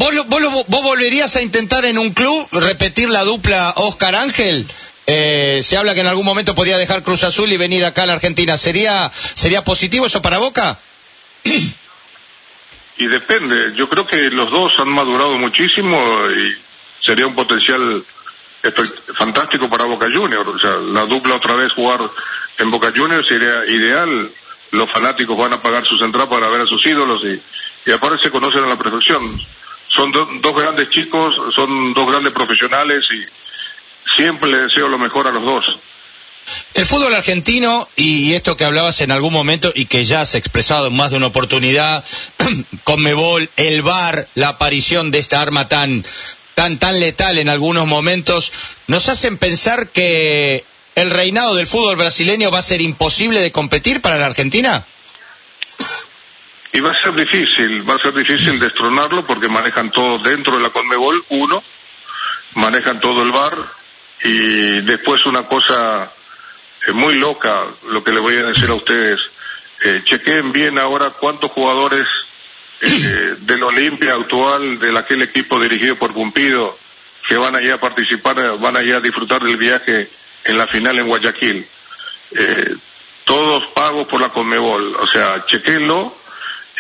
volverías 0.68 1.36
a 1.36 1.42
intentar 1.42 1.84
en 1.86 1.98
un 1.98 2.12
club 2.12 2.48
repetir 2.54 3.10
la 3.10 3.24
dupla 3.24 3.74
Oscar 3.76 4.16
Ángel? 4.16 4.66
Eh, 5.08 5.62
se 5.64 5.78
habla 5.78 5.94
que 5.94 6.00
en 6.00 6.08
algún 6.08 6.26
momento 6.26 6.56
podía 6.56 6.78
dejar 6.78 7.04
Cruz 7.04 7.24
Azul 7.24 7.52
y 7.52 7.58
venir 7.58 7.84
acá 7.84 8.04
a 8.04 8.06
la 8.06 8.14
Argentina. 8.14 8.56
¿Sería, 8.58 9.12
sería 9.14 9.64
positivo 9.64 10.06
eso 10.06 10.22
para 10.22 10.38
Boca? 10.38 10.80
Y 12.98 13.08
depende. 13.08 13.74
Yo 13.76 13.90
creo 13.90 14.06
que 14.06 14.30
los 14.30 14.52
dos 14.52 14.74
han 14.78 14.90
madurado 14.90 15.36
muchísimo 15.38 15.98
y 16.30 16.56
sería 17.04 17.28
un 17.28 17.36
potencial 17.36 18.04
fantástico 19.18 19.70
para 19.70 19.86
Boca 19.86 20.08
Juniors. 20.14 20.48
O 20.48 20.60
sea, 20.60 20.72
la 20.78 21.06
dupla 21.06 21.36
otra 21.36 21.56
vez 21.56 21.72
jugar 21.74 22.00
en 22.58 22.72
Boca 22.72 22.92
Juniors 22.96 23.28
sería 23.28 23.66
ideal. 23.66 24.30
Los 24.72 24.90
fanáticos 24.90 25.38
van 25.38 25.54
a 25.54 25.62
pagar 25.62 25.86
sus 25.86 26.02
entradas 26.02 26.30
para 26.30 26.50
ver 26.50 26.62
a 26.62 26.68
sus 26.68 26.86
ídolos 26.86 27.24
y 27.24 27.42
y 27.86 27.92
aparte 27.92 28.24
se 28.24 28.32
conocen 28.32 28.64
a 28.64 28.68
la 28.68 28.78
perfección. 28.78 29.22
Son 29.88 30.12
dos 30.12 30.56
grandes 30.56 30.90
chicos, 30.90 31.36
son 31.56 31.94
dos 31.94 32.08
grandes 32.08 32.34
profesionales 32.34 33.04
y 33.12 34.16
siempre 34.16 34.50
le 34.50 34.58
deseo 34.64 34.88
lo 34.88 34.98
mejor 34.98 35.28
a 35.28 35.32
los 35.32 35.44
dos. 35.44 35.66
El 36.74 36.86
fútbol 36.86 37.14
argentino, 37.14 37.88
y 37.96 38.34
esto 38.34 38.58
que 38.58 38.66
hablabas 38.66 39.02
en 39.02 39.12
algún 39.12 39.32
momento 39.32 39.72
y 39.76 39.86
que 39.86 40.04
ya 40.04 40.22
has 40.22 40.36
expresado 40.36 40.88
en 40.88 40.96
más 40.96 41.12
de 41.12 41.18
una 41.18 41.28
oportunidad, 41.28 42.04
con 42.84 43.02
Mebol, 43.02 43.50
el 43.58 43.82
VAR, 43.82 44.28
la 44.36 44.50
aparición 44.50 45.12
de 45.12 45.20
esta 45.20 45.42
arma 45.42 45.68
tan, 45.68 46.04
tan, 46.56 46.80
tan 46.80 47.00
letal 47.00 47.38
en 47.38 47.50
algunos 47.50 47.88
momentos, 47.88 48.52
nos 48.88 49.10
hacen 49.10 49.38
pensar 49.38 49.90
que 49.90 50.64
el 50.96 51.10
reinado 51.10 51.56
del 51.56 51.68
fútbol 51.68 51.96
brasileño 51.96 52.52
va 52.52 52.60
a 52.60 52.64
ser 52.64 52.82
imposible 52.82 53.40
de 53.40 53.52
competir 53.52 54.02
para 54.02 54.18
la 54.18 54.26
Argentina. 54.28 54.84
Y 56.74 56.80
va 56.80 56.92
a 56.92 57.02
ser 57.02 57.14
difícil, 57.14 57.88
va 57.90 57.96
a 57.96 58.00
ser 58.00 58.14
difícil 58.14 58.60
destronarlo 58.60 59.26
porque 59.26 59.48
manejan 59.48 59.92
todo 59.92 60.20
dentro 60.20 60.56
de 60.56 60.64
la 60.64 60.70
Conmebol, 60.70 61.24
uno, 61.30 61.64
manejan 62.56 63.00
todo 63.00 63.24
el 63.24 63.32
bar 63.32 63.58
y 64.24 64.82
después 64.82 65.26
una 65.26 65.44
cosa 65.44 66.12
eh, 66.88 66.92
muy 66.92 67.16
loca, 67.16 67.64
lo 67.90 68.04
que 68.04 68.12
le 68.12 68.20
voy 68.20 68.36
a 68.36 68.44
decir 68.44 68.70
a 68.70 68.76
ustedes, 68.76 69.20
eh, 69.84 70.02
chequeen 70.06 70.52
bien 70.52 70.78
ahora 70.78 71.10
cuántos 71.10 71.52
jugadores 71.52 72.08
eh, 72.82 73.36
del 73.40 73.64
Olimpia 73.64 74.14
actual, 74.14 74.80
de 74.80 74.98
aquel 74.98 75.22
equipo 75.22 75.60
dirigido 75.60 75.96
por 75.96 76.14
Cumpido, 76.14 76.78
que 77.28 77.38
van 77.38 77.56
allá 77.56 77.76
a 77.76 77.80
participar, 77.80 78.58
van 78.60 78.78
allá 78.78 78.98
a 78.98 79.02
disfrutar 79.02 79.44
del 79.44 79.58
viaje 79.58 80.10
en 80.44 80.58
la 80.58 80.68
final 80.68 80.98
en 80.98 81.08
Guayaquil. 81.08 81.66
Eh, 82.32 82.76
todos 83.26 83.68
pagos 83.68 84.08
por 84.08 84.20
la 84.20 84.30
Conmebol, 84.30 84.96
o 84.96 85.08
sea, 85.08 85.46
chequenlo 85.46 86.22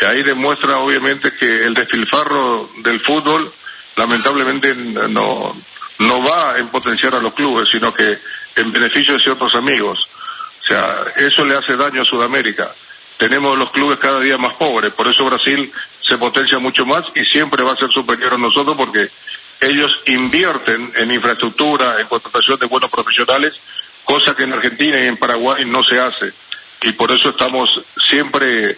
ahí 0.05 0.24
demuestra 0.24 0.77
obviamente 0.77 1.31
que 1.34 1.65
el 1.65 1.74
despilfarro 1.74 2.70
del 2.77 3.00
fútbol 3.01 3.51
lamentablemente 3.96 4.74
no, 4.74 5.55
no 6.00 6.24
va 6.24 6.58
en 6.58 6.67
potenciar 6.70 7.15
a 7.15 7.22
los 7.22 7.34
clubes, 7.34 7.70
sino 7.70 7.93
que 7.93 8.17
en 8.55 8.72
beneficio 8.72 9.13
de 9.13 9.20
ciertos 9.20 9.53
amigos. 9.55 10.08
O 10.62 10.65
sea, 10.65 11.05
eso 11.17 11.46
le 11.46 11.55
hace 11.55 11.75
daño 11.75 12.01
a 12.01 12.05
Sudamérica. 12.05 12.72
Tenemos 13.17 13.58
los 13.58 13.72
clubes 13.72 14.00
cada 14.00 14.20
día 14.20 14.38
más 14.38 14.55
pobres, 14.55 14.93
por 14.93 15.08
eso 15.08 15.25
Brasil 15.25 15.72
se 16.12 16.18
potencia 16.18 16.60
mucho 16.60 16.86
más 16.86 17.06
y 17.15 17.24
siempre 17.24 17.63
va 17.63 17.72
a 17.72 17.77
ser 17.77 17.89
superior 17.89 18.34
a 18.34 18.38
nosotros 18.38 18.75
porque 18.75 19.08
ellos 19.62 19.89
invierten 20.08 20.91
en 20.98 21.10
infraestructura, 21.10 22.01
en 22.01 22.08
contratación 22.08 22.60
de 22.60 22.65
buenos 22.65 22.91
profesionales, 22.91 23.53
cosa 24.03 24.36
que 24.36 24.44
en 24.44 24.51
Argentina 24.51 25.00
y 25.00 25.08
en 25.08 25.15
Paraguay 25.15 25.63
no 25.63 25.82
se 25.84 26.00
hace. 26.01 26.34
Y 26.82 26.91
por 26.94 27.13
eso 27.13 27.30
estamos 27.30 27.70
siempre 28.10 28.77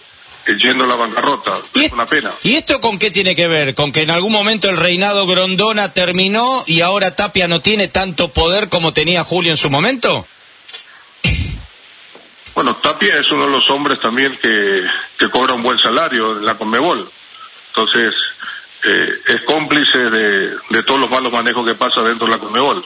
yendo 0.62 0.84
a 0.84 0.88
la 0.88 0.96
bancarrota. 0.96 1.54
es 1.74 1.92
una 1.92 2.06
pena. 2.06 2.32
¿Y 2.44 2.54
esto 2.54 2.80
con 2.80 3.00
qué 3.00 3.10
tiene 3.10 3.36
que 3.36 3.48
ver? 3.48 3.74
¿Con 3.74 3.92
que 3.92 4.02
en 4.02 4.12
algún 4.12 4.32
momento 4.32 4.70
el 4.70 4.78
reinado 4.78 5.26
Grondona 5.26 5.92
terminó 5.92 6.64
y 6.68 6.82
ahora 6.82 7.16
Tapia 7.16 7.48
no 7.48 7.62
tiene 7.62 7.88
tanto 7.88 8.28
poder 8.28 8.70
como 8.70 8.94
tenía 8.94 9.24
Julio 9.24 9.50
en 9.50 9.58
su 9.58 9.72
momento? 9.72 10.28
Bueno, 12.54 12.76
Tapia 12.76 13.18
es 13.18 13.32
uno 13.32 13.46
de 13.46 13.52
los 13.52 13.68
hombres 13.72 14.00
también 14.00 14.38
que, 14.40 14.86
que 15.18 15.30
cobra 15.32 15.54
un 15.54 15.64
buen 15.64 15.80
salario 15.80 16.38
en 16.38 16.46
la 16.46 16.56
Conmebol. 16.56 17.10
Entonces, 17.76 18.14
eh, 18.84 19.14
es 19.28 19.42
cómplice 19.44 19.98
de, 19.98 20.50
de, 20.70 20.84
todos 20.84 21.00
los 21.00 21.10
malos 21.10 21.32
manejos 21.32 21.66
que 21.66 21.74
pasa 21.74 22.02
dentro 22.04 22.28
de 22.28 22.34
la 22.34 22.38
Conmebol. 22.38 22.86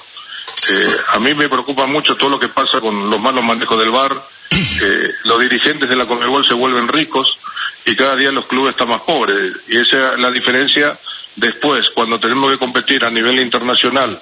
Eh, 0.70 0.98
a 1.10 1.20
mí 1.20 1.34
me 1.34 1.50
preocupa 1.50 1.86
mucho 1.86 2.16
todo 2.16 2.30
lo 2.30 2.40
que 2.40 2.48
pasa 2.48 2.80
con 2.80 3.10
los 3.10 3.20
malos 3.20 3.44
manejos 3.44 3.78
del 3.78 3.90
bar. 3.90 4.16
Eh, 4.52 5.14
los 5.26 5.42
dirigentes 5.42 5.90
de 5.90 5.96
la 5.96 6.06
Conmebol 6.06 6.46
se 6.46 6.54
vuelven 6.54 6.88
ricos 6.88 7.38
y 7.86 7.96
cada 7.96 8.16
día 8.16 8.32
los 8.32 8.48
clubes 8.48 8.72
están 8.72 8.90
más 8.90 9.02
pobres. 9.02 9.54
Y 9.68 9.78
esa 9.78 10.14
es 10.14 10.20
la 10.20 10.32
diferencia 10.32 10.98
después, 11.36 11.90
cuando 11.92 12.20
tenemos 12.20 12.52
que 12.52 12.58
competir 12.58 13.04
a 13.04 13.10
nivel 13.10 13.40
internacional. 13.40 14.20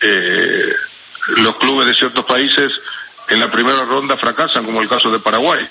Eh, 0.00 0.72
los 1.36 1.56
clubes 1.56 1.88
de 1.88 1.94
ciertos 1.94 2.24
países 2.24 2.72
en 3.28 3.40
la 3.40 3.50
primera 3.50 3.84
ronda 3.84 4.16
fracasan, 4.16 4.64
como 4.64 4.80
el 4.80 4.88
caso 4.88 5.10
de 5.10 5.18
Paraguay. 5.18 5.66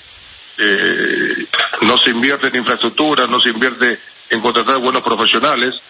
Eh, 0.58 1.46
no 1.82 1.96
se 1.98 2.10
invierte 2.10 2.48
en 2.48 2.56
infraestructura, 2.56 3.26
no 3.26 3.40
se 3.40 3.50
invierte 3.50 3.98
en 4.30 4.40
contratar 4.40 4.78
buenos 4.78 5.02
profesionales. 5.02 5.80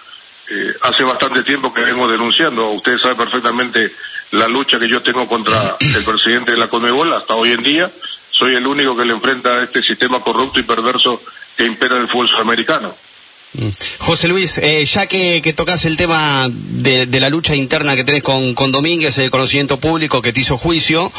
Eh, 0.50 0.75
hace 0.83 1.04
bastante 1.04 1.42
tiempo 1.42 1.73
que 1.73 1.83
vengo 1.83 2.09
denunciando, 2.09 2.71
usted 2.71 2.99
sabe 2.99 3.16
perfectamente 3.16 3.92
la 4.30 4.49
lucha 4.49 4.78
que 4.78 4.88
yo 4.88 5.02
tengo 5.02 5.26
contra 5.26 5.76
el 5.78 6.04
presidente 6.04 6.52
de 6.52 6.59
la 6.59 6.68
Conmebol 6.68 7.12
hasta 7.12 7.35
hoy 7.35 7.52
en 7.52 7.62
día. 7.62 7.90
Soy 8.30 8.54
el 8.54 8.66
único 8.66 8.97
que 8.97 9.04
le 9.04 9.12
enfrenta 9.12 9.50
a 9.50 9.64
este 9.64 9.83
sistema 9.83 10.21
corrupto 10.21 10.61
y 10.61 10.62
perverso 10.62 11.21
que 11.57 11.66
impera 11.66 11.97
en 11.97 12.02
el 12.02 12.09
fútbol 12.09 12.28
sudamericano. 12.28 12.95
Mm. 13.54 13.68
José 13.98 14.28
Luis, 14.28 14.58
eh, 14.58 14.84
ya 14.84 15.06
que, 15.06 15.52
tocas 15.56 15.84
el 15.86 15.96
tema 15.96 16.48
de, 16.50 17.06
la 17.18 17.30
lucha 17.30 17.54
interna 17.54 17.96
que 17.96 18.04
tenés 18.04 18.22
con, 18.22 18.54
con 18.54 18.72
Domínguez, 18.72 19.16
el 19.18 19.30
conocimiento 19.30 19.78
público 19.78 20.20
que 20.20 20.32
te 20.32 20.40
hizo 20.40 20.58
juicio 20.58 21.10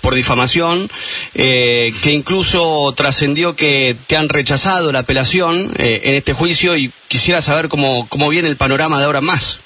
por 0.00 0.14
difamación, 0.14 0.88
eh, 1.34 1.92
que 2.02 2.12
incluso 2.12 2.92
trascendió 2.96 3.56
que 3.56 3.96
te 4.06 4.16
han 4.16 4.28
rechazado 4.28 4.92
la 4.92 5.00
apelación 5.00 5.72
eh, 5.78 6.02
en 6.04 6.14
este 6.14 6.34
juicio 6.34 6.76
y 6.76 6.92
quisiera 7.08 7.42
saber 7.42 7.68
cómo, 7.68 8.06
cómo 8.08 8.28
viene 8.28 8.48
el 8.48 8.56
panorama 8.56 8.98
de 8.98 9.06
ahora 9.06 9.20
más. 9.20 9.60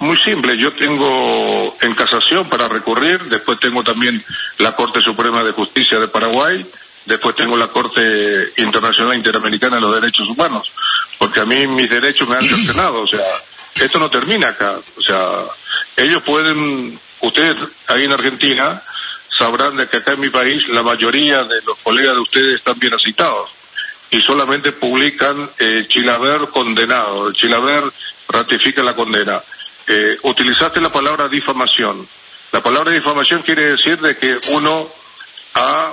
Muy 0.00 0.16
simple, 0.24 0.56
yo 0.56 0.72
tengo 0.72 1.76
en 1.82 1.94
casación 1.94 2.48
para 2.48 2.68
recurrir, 2.68 3.22
después 3.24 3.60
tengo 3.60 3.84
también 3.84 4.24
la 4.56 4.74
Corte 4.74 5.02
Suprema 5.02 5.44
de 5.44 5.52
Justicia 5.52 5.98
de 5.98 6.08
Paraguay, 6.08 6.64
después 7.10 7.34
tengo 7.34 7.56
la 7.56 7.66
Corte 7.66 8.52
Internacional 8.56 9.16
Interamericana 9.16 9.76
de 9.76 9.82
los 9.82 10.00
Derechos 10.00 10.28
Humanos, 10.28 10.72
porque 11.18 11.40
a 11.40 11.44
mí 11.44 11.66
mis 11.66 11.90
derechos 11.90 12.28
me 12.28 12.36
han 12.36 12.42
cercenado, 12.42 13.00
o 13.00 13.06
sea, 13.06 13.24
esto 13.74 13.98
no 13.98 14.08
termina 14.08 14.50
acá, 14.50 14.78
o 14.96 15.02
sea, 15.02 15.42
ellos 15.96 16.22
pueden, 16.22 16.98
ustedes 17.20 17.56
ahí 17.88 18.04
en 18.04 18.12
Argentina 18.12 18.80
sabrán 19.36 19.76
de 19.76 19.88
que 19.88 19.96
acá 19.96 20.12
en 20.12 20.20
mi 20.20 20.30
país 20.30 20.68
la 20.68 20.84
mayoría 20.84 21.42
de 21.42 21.60
los 21.66 21.78
colegas 21.78 22.14
de 22.14 22.20
ustedes 22.20 22.56
están 22.58 22.78
bien 22.78 22.96
citados 23.00 23.50
y 24.12 24.20
solamente 24.20 24.70
publican 24.70 25.50
eh, 25.58 25.86
Chilaver 25.88 26.48
condenado, 26.50 27.32
Chilaver 27.32 27.84
ratifica 28.28 28.84
la 28.84 28.94
condena. 28.94 29.40
Eh, 29.88 30.16
utilizaste 30.22 30.80
la 30.80 30.90
palabra 30.90 31.28
difamación. 31.28 32.06
La 32.52 32.62
palabra 32.62 32.92
difamación 32.92 33.42
quiere 33.42 33.66
decir 33.72 33.98
de 33.98 34.16
que 34.16 34.38
uno 34.52 34.88
ha 35.54 35.92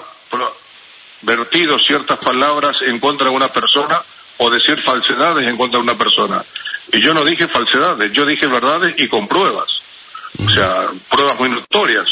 vertido 1.21 1.77
ciertas 1.79 2.19
palabras 2.19 2.77
en 2.81 2.99
contra 2.99 3.29
de 3.29 3.35
una 3.35 3.49
persona 3.49 4.01
o 4.37 4.49
decir 4.49 4.81
falsedades 4.83 5.47
en 5.47 5.57
contra 5.57 5.79
de 5.79 5.83
una 5.83 5.97
persona. 5.97 6.43
Y 6.91 7.01
yo 7.01 7.13
no 7.13 7.23
dije 7.23 7.47
falsedades, 7.47 8.11
yo 8.11 8.25
dije 8.25 8.47
verdades 8.47 8.95
y 8.97 9.07
con 9.07 9.27
pruebas. 9.27 9.67
O 10.45 10.49
sea, 10.49 10.87
pruebas 11.09 11.39
muy 11.39 11.49
notorias. 11.49 12.07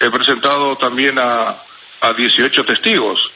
He 0.00 0.10
presentado 0.10 0.76
también 0.76 1.18
a, 1.18 1.54
a 2.00 2.12
18 2.12 2.64
testigos 2.64 3.32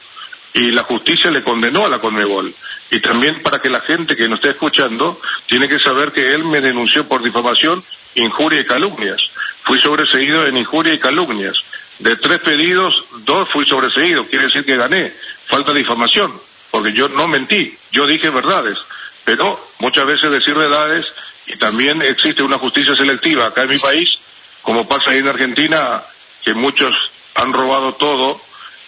y 0.53 0.71
la 0.71 0.83
justicia 0.83 1.31
le 1.31 1.43
condenó 1.43 1.85
a 1.85 1.89
la 1.89 1.99
Conmebol. 1.99 2.53
Y 2.91 2.99
también 2.99 3.41
para 3.41 3.59
que 3.59 3.69
la 3.69 3.81
gente 3.81 4.15
que 4.15 4.27
nos 4.27 4.37
esté 4.37 4.51
escuchando 4.51 5.19
tiene 5.47 5.67
que 5.67 5.79
saber 5.79 6.11
que 6.11 6.33
él 6.33 6.43
me 6.43 6.61
denunció 6.61 7.07
por 7.07 7.23
difamación, 7.23 7.83
injuria 8.15 8.61
y 8.61 8.65
calumnias. 8.65 9.21
Fui 9.63 9.79
sobreseído 9.79 10.45
en 10.45 10.57
injuria 10.57 10.93
y 10.93 10.99
calumnias. 10.99 11.55
De 12.03 12.17
tres 12.17 12.39
pedidos, 12.39 12.93
dos 13.19 13.47
fui 13.49 13.65
sobreseído, 13.65 14.25
quiere 14.25 14.47
decir 14.47 14.65
que 14.65 14.75
gané. 14.75 15.13
Falta 15.47 15.71
difamación, 15.71 16.33
porque 16.69 16.91
yo 16.91 17.07
no 17.07 17.29
mentí, 17.29 17.77
yo 17.93 18.05
dije 18.05 18.29
verdades. 18.29 18.77
Pero 19.23 19.57
muchas 19.79 20.05
veces 20.05 20.29
decir 20.29 20.53
verdades, 20.53 21.05
y 21.47 21.55
también 21.55 22.01
existe 22.01 22.43
una 22.43 22.57
justicia 22.57 22.93
selectiva 22.93 23.45
acá 23.45 23.61
en 23.61 23.69
mi 23.69 23.77
país, 23.77 24.19
como 24.63 24.85
pasa 24.85 25.11
ahí 25.11 25.19
en 25.19 25.29
Argentina, 25.29 26.03
que 26.43 26.53
muchos 26.53 26.93
han 27.35 27.53
robado 27.53 27.93
todo 27.93 28.37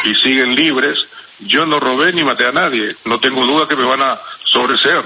y 0.04 0.14
siguen 0.16 0.54
libres. 0.54 1.00
Yo 1.40 1.66
no 1.66 1.80
robé 1.80 2.12
ni 2.12 2.26
maté 2.26 2.46
a 2.46 2.52
nadie, 2.52 2.98
no 3.06 3.22
tengo 3.22 3.46
duda 3.46 3.66
que 3.66 3.78
me 3.78 3.86
van 3.86 4.02
a 4.02 4.20
sobreseer. 4.44 5.06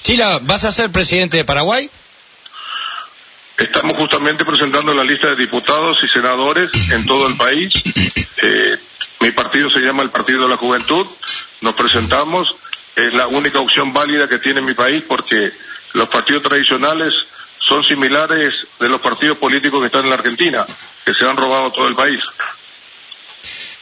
Chila, 0.00 0.38
¿vas 0.42 0.62
a 0.64 0.70
ser 0.70 0.92
presidente 0.92 1.38
de 1.38 1.44
Paraguay? 1.44 1.90
Estamos 3.56 3.96
justamente 3.96 4.44
presentando 4.44 4.92
la 4.92 5.04
lista 5.04 5.28
de 5.28 5.36
diputados 5.36 5.96
y 6.02 6.08
senadores 6.08 6.70
en 6.90 7.06
todo 7.06 7.28
el 7.28 7.36
país. 7.36 7.72
Eh, 8.42 8.76
mi 9.20 9.30
partido 9.30 9.70
se 9.70 9.78
llama 9.78 10.02
el 10.02 10.10
Partido 10.10 10.42
de 10.42 10.48
la 10.48 10.56
Juventud. 10.56 11.06
Nos 11.60 11.74
presentamos. 11.74 12.54
Es 12.96 13.12
la 13.12 13.26
única 13.28 13.60
opción 13.60 13.92
válida 13.92 14.28
que 14.28 14.38
tiene 14.38 14.60
mi 14.60 14.74
país 14.74 15.04
porque 15.06 15.52
los 15.92 16.08
partidos 16.08 16.42
tradicionales 16.42 17.14
son 17.60 17.84
similares 17.84 18.52
de 18.80 18.88
los 18.88 19.00
partidos 19.00 19.38
políticos 19.38 19.80
que 19.80 19.86
están 19.86 20.02
en 20.02 20.10
la 20.10 20.16
Argentina, 20.16 20.66
que 21.04 21.14
se 21.14 21.24
han 21.24 21.36
robado 21.36 21.70
todo 21.70 21.88
el 21.88 21.94
país. 21.94 22.22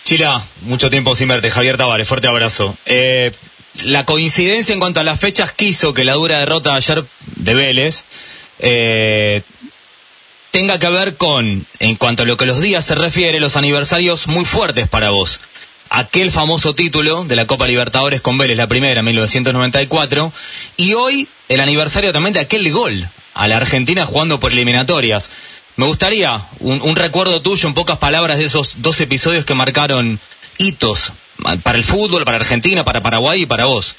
Chila, 0.04 0.42
mucho 0.62 0.90
tiempo 0.90 1.14
sin 1.14 1.28
verte. 1.28 1.50
Javier 1.50 1.76
Tavares, 1.76 2.06
fuerte 2.06 2.28
abrazo. 2.28 2.76
Eh, 2.84 3.32
la 3.84 4.04
coincidencia 4.04 4.74
en 4.74 4.80
cuanto 4.80 5.00
a 5.00 5.04
las 5.04 5.18
fechas 5.18 5.52
quiso 5.52 5.94
que 5.94 6.04
la 6.04 6.12
dura 6.12 6.38
derrota 6.38 6.74
ayer 6.74 7.04
de 7.36 7.54
Vélez 7.54 8.04
eh, 8.58 9.42
tenga 10.52 10.78
que 10.78 10.88
ver 10.90 11.16
con, 11.16 11.66
en 11.80 11.96
cuanto 11.96 12.22
a 12.22 12.26
lo 12.26 12.36
que 12.36 12.46
los 12.46 12.60
días 12.60 12.84
se 12.84 12.94
refiere, 12.94 13.40
los 13.40 13.56
aniversarios 13.56 14.28
muy 14.28 14.44
fuertes 14.44 14.86
para 14.86 15.10
vos. 15.10 15.40
Aquel 15.88 16.30
famoso 16.30 16.74
título 16.74 17.24
de 17.24 17.36
la 17.36 17.46
Copa 17.46 17.66
Libertadores 17.66 18.20
con 18.20 18.38
Vélez, 18.38 18.58
la 18.58 18.66
primera, 18.66 19.00
en 19.00 19.06
1994, 19.06 20.32
y 20.76 20.92
hoy 20.92 21.26
el 21.48 21.60
aniversario 21.60 22.12
también 22.12 22.34
de 22.34 22.40
aquel 22.40 22.70
gol 22.70 23.08
a 23.34 23.48
la 23.48 23.56
Argentina 23.56 24.04
jugando 24.04 24.38
por 24.38 24.52
eliminatorias. 24.52 25.30
Me 25.76 25.86
gustaría 25.86 26.46
un, 26.60 26.82
un 26.82 26.96
recuerdo 26.96 27.40
tuyo, 27.40 27.66
en 27.66 27.74
pocas 27.74 27.96
palabras, 27.96 28.38
de 28.38 28.44
esos 28.44 28.82
dos 28.82 29.00
episodios 29.00 29.46
que 29.46 29.54
marcaron 29.54 30.20
hitos 30.58 31.14
para 31.62 31.78
el 31.78 31.84
fútbol, 31.84 32.24
para 32.26 32.36
Argentina, 32.36 32.84
para 32.84 33.00
Paraguay 33.00 33.42
y 33.42 33.46
para 33.46 33.64
vos. 33.64 33.96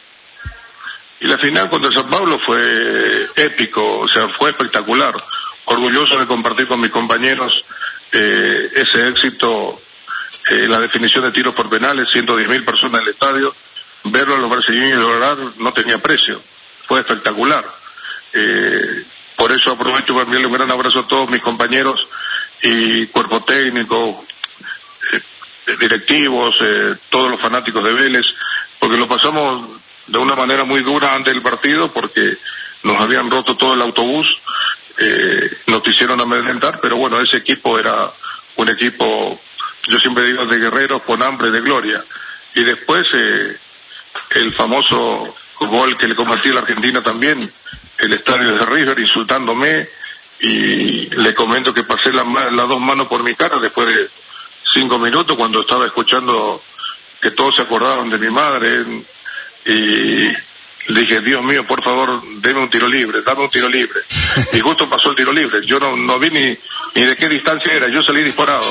Y 1.20 1.26
la 1.26 1.40
final 1.40 1.70
contra 1.72 1.92
San 1.92 2.12
Pablo 2.12 2.40
fue 2.46 3.28
épico, 3.38 4.00
o 4.00 4.08
sea, 4.08 4.28
fue 4.30 4.52
espectacular 4.52 5.16
orgulloso 5.66 6.18
de 6.18 6.28
compartir 6.28 6.68
con 6.68 6.82
mis 6.82 6.92
compañeros 6.92 7.64
eh, 8.12 8.70
ese 8.76 9.08
éxito, 9.08 9.80
eh, 10.50 10.68
la 10.68 10.80
definición 10.80 11.24
de 11.24 11.32
tiros 11.32 11.56
por 11.56 11.70
penales, 11.70 12.10
110 12.12 12.48
mil 12.48 12.64
personas 12.64 13.02
en 13.02 13.08
el 13.08 13.14
estadio, 13.14 13.56
verlo 14.06 14.36
a 14.36 14.40
los 14.40 14.50
brasileños 14.50 15.00
lograr 15.00 15.38
no 15.58 15.74
tenía 15.74 15.98
precio, 15.98 16.42
fue 16.86 17.00
espectacular. 17.00 17.64
Eh, 18.34 19.04
por 19.36 19.52
eso 19.52 19.72
aprovecho 19.72 20.14
para 20.14 20.26
enviarle 20.26 20.48
un 20.48 20.54
gran 20.54 20.72
abrazo 20.72 21.00
a 21.00 21.08
todos 21.08 21.30
mis 21.30 21.42
compañeros 21.42 22.08
y 22.62 23.08
cuerpo 23.08 23.44
técnico, 23.44 24.24
eh, 25.12 25.78
directivos, 25.80 26.56
eh, 26.62 26.96
todos 27.10 27.32
los 27.32 27.40
fanáticos 27.40 27.84
de 27.84 27.94
Vélez, 27.94 28.26
porque 28.80 28.98
lo 28.98 29.08
pasamos 29.08 29.68
de 30.08 30.18
una 30.18 30.36
manera 30.36 30.64
muy 30.64 30.82
dura 30.82 31.14
antes 31.14 31.34
del 31.34 31.42
partido 31.42 31.92
porque 31.92 32.38
nos 32.84 33.00
habían 33.02 33.32
roto 33.32 33.56
todo 33.56 33.74
el 33.74 33.82
autobús 33.82 34.38
eh, 35.04 35.50
nos 35.68 35.88
hicieron 35.88 36.20
amedrentar, 36.22 36.80
pero 36.82 36.98
bueno, 36.98 37.20
ese 37.20 37.38
equipo 37.38 37.78
era 37.78 38.10
un 38.56 38.70
equipo, 38.70 39.40
yo 39.88 40.00
siempre 40.00 40.26
digo, 40.26 40.46
de 40.46 40.60
guerreros 40.60 41.02
con 41.04 41.22
hambre 41.22 41.52
de 41.52 41.62
gloria. 41.62 42.04
Y 42.56 42.64
después 42.64 43.06
eh, 43.14 43.58
el 44.32 44.54
famoso 44.54 45.36
gol 45.60 45.98
que 45.98 46.08
le 46.08 46.16
combatí 46.16 46.50
a 46.50 46.54
la 46.54 46.60
Argentina 46.62 47.02
también, 47.02 47.40
el 47.98 48.14
estadio 48.14 48.56
de 48.56 48.66
River 48.66 49.00
insultándome 49.00 49.88
y 50.40 51.08
le 51.16 51.34
comento 51.34 51.74
que 51.74 51.84
pasé 51.84 52.12
las 52.12 52.68
dos 52.68 52.82
manos 52.82 53.08
por 53.08 53.24
mi 53.24 53.34
cara 53.36 53.60
después 53.60 53.88
de 53.88 54.10
cinco 54.74 55.00
minutos 55.00 55.38
cuando 55.38 55.62
estaba 55.62 55.86
escuchando 55.86 56.62
que 57.22 57.32
todos 57.32 57.56
se 57.56 57.62
acordaron 57.62 58.10
de 58.10 58.18
mi 58.18 58.30
madre 58.30 58.84
y 59.66 60.30
le 60.88 61.02
dije, 61.02 61.22
Dios 61.22 61.44
mío, 61.44 61.66
por 61.66 61.84
favor, 61.84 62.22
deme 62.42 62.60
un 62.60 62.70
tiro 62.70 62.88
libre, 62.88 63.22
dame 63.22 63.44
un 63.44 63.50
tiro 63.50 63.70
libre. 63.70 64.02
Y 64.54 64.60
justo 64.60 64.90
pasó 64.90 65.12
el 65.12 65.16
tiro 65.16 65.32
libre. 65.32 65.66
Yo 65.66 65.80
no, 65.80 65.96
no 65.96 66.20
vi 66.20 66.30
ni, 66.30 66.58
ni 66.96 67.04
de 67.04 67.16
qué 67.16 67.30
distancia 67.30 67.72
era, 67.74 67.88
yo 67.88 68.02
salí 68.02 68.24
disparado. 68.24 68.66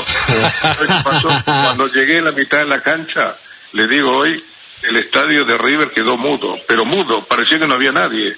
Cuando 1.44 1.86
llegué 1.88 2.18
a 2.18 2.22
la 2.22 2.32
mitad 2.32 2.58
de 2.58 2.66
la 2.66 2.82
cancha, 2.82 3.36
le 3.72 3.88
digo 3.88 4.16
hoy, 4.16 4.42
el 4.82 4.96
estadio 4.96 5.44
de 5.44 5.56
River 5.56 5.90
quedó 5.90 6.16
mudo, 6.16 6.58
pero 6.68 6.84
mudo, 6.84 7.24
parecía 7.24 7.58
que 7.58 7.66
no 7.66 7.74
había 7.74 7.92
nadie. 7.92 8.36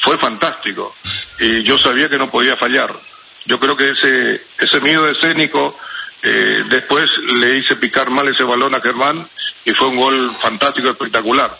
Fue 0.00 0.18
fantástico. 0.18 0.94
Y 1.38 1.62
yo 1.62 1.78
sabía 1.78 2.08
que 2.08 2.18
no 2.18 2.30
podía 2.30 2.56
fallar. 2.56 2.92
Yo 3.44 3.58
creo 3.60 3.76
que 3.76 3.90
ese, 3.90 4.40
ese 4.58 4.80
miedo 4.80 5.08
escénico 5.10 5.76
Eh, 6.22 6.64
después 6.68 7.08
le 7.40 7.58
hice 7.58 7.76
picar 7.76 8.10
mal 8.10 8.26
ese 8.26 8.42
balón 8.42 8.74
a 8.74 8.80
Germán 8.80 9.24
y 9.64 9.70
fue 9.74 9.88
un 9.88 9.96
gol 9.96 10.30
fantástico, 10.30 10.90
espectacular. 10.90 11.50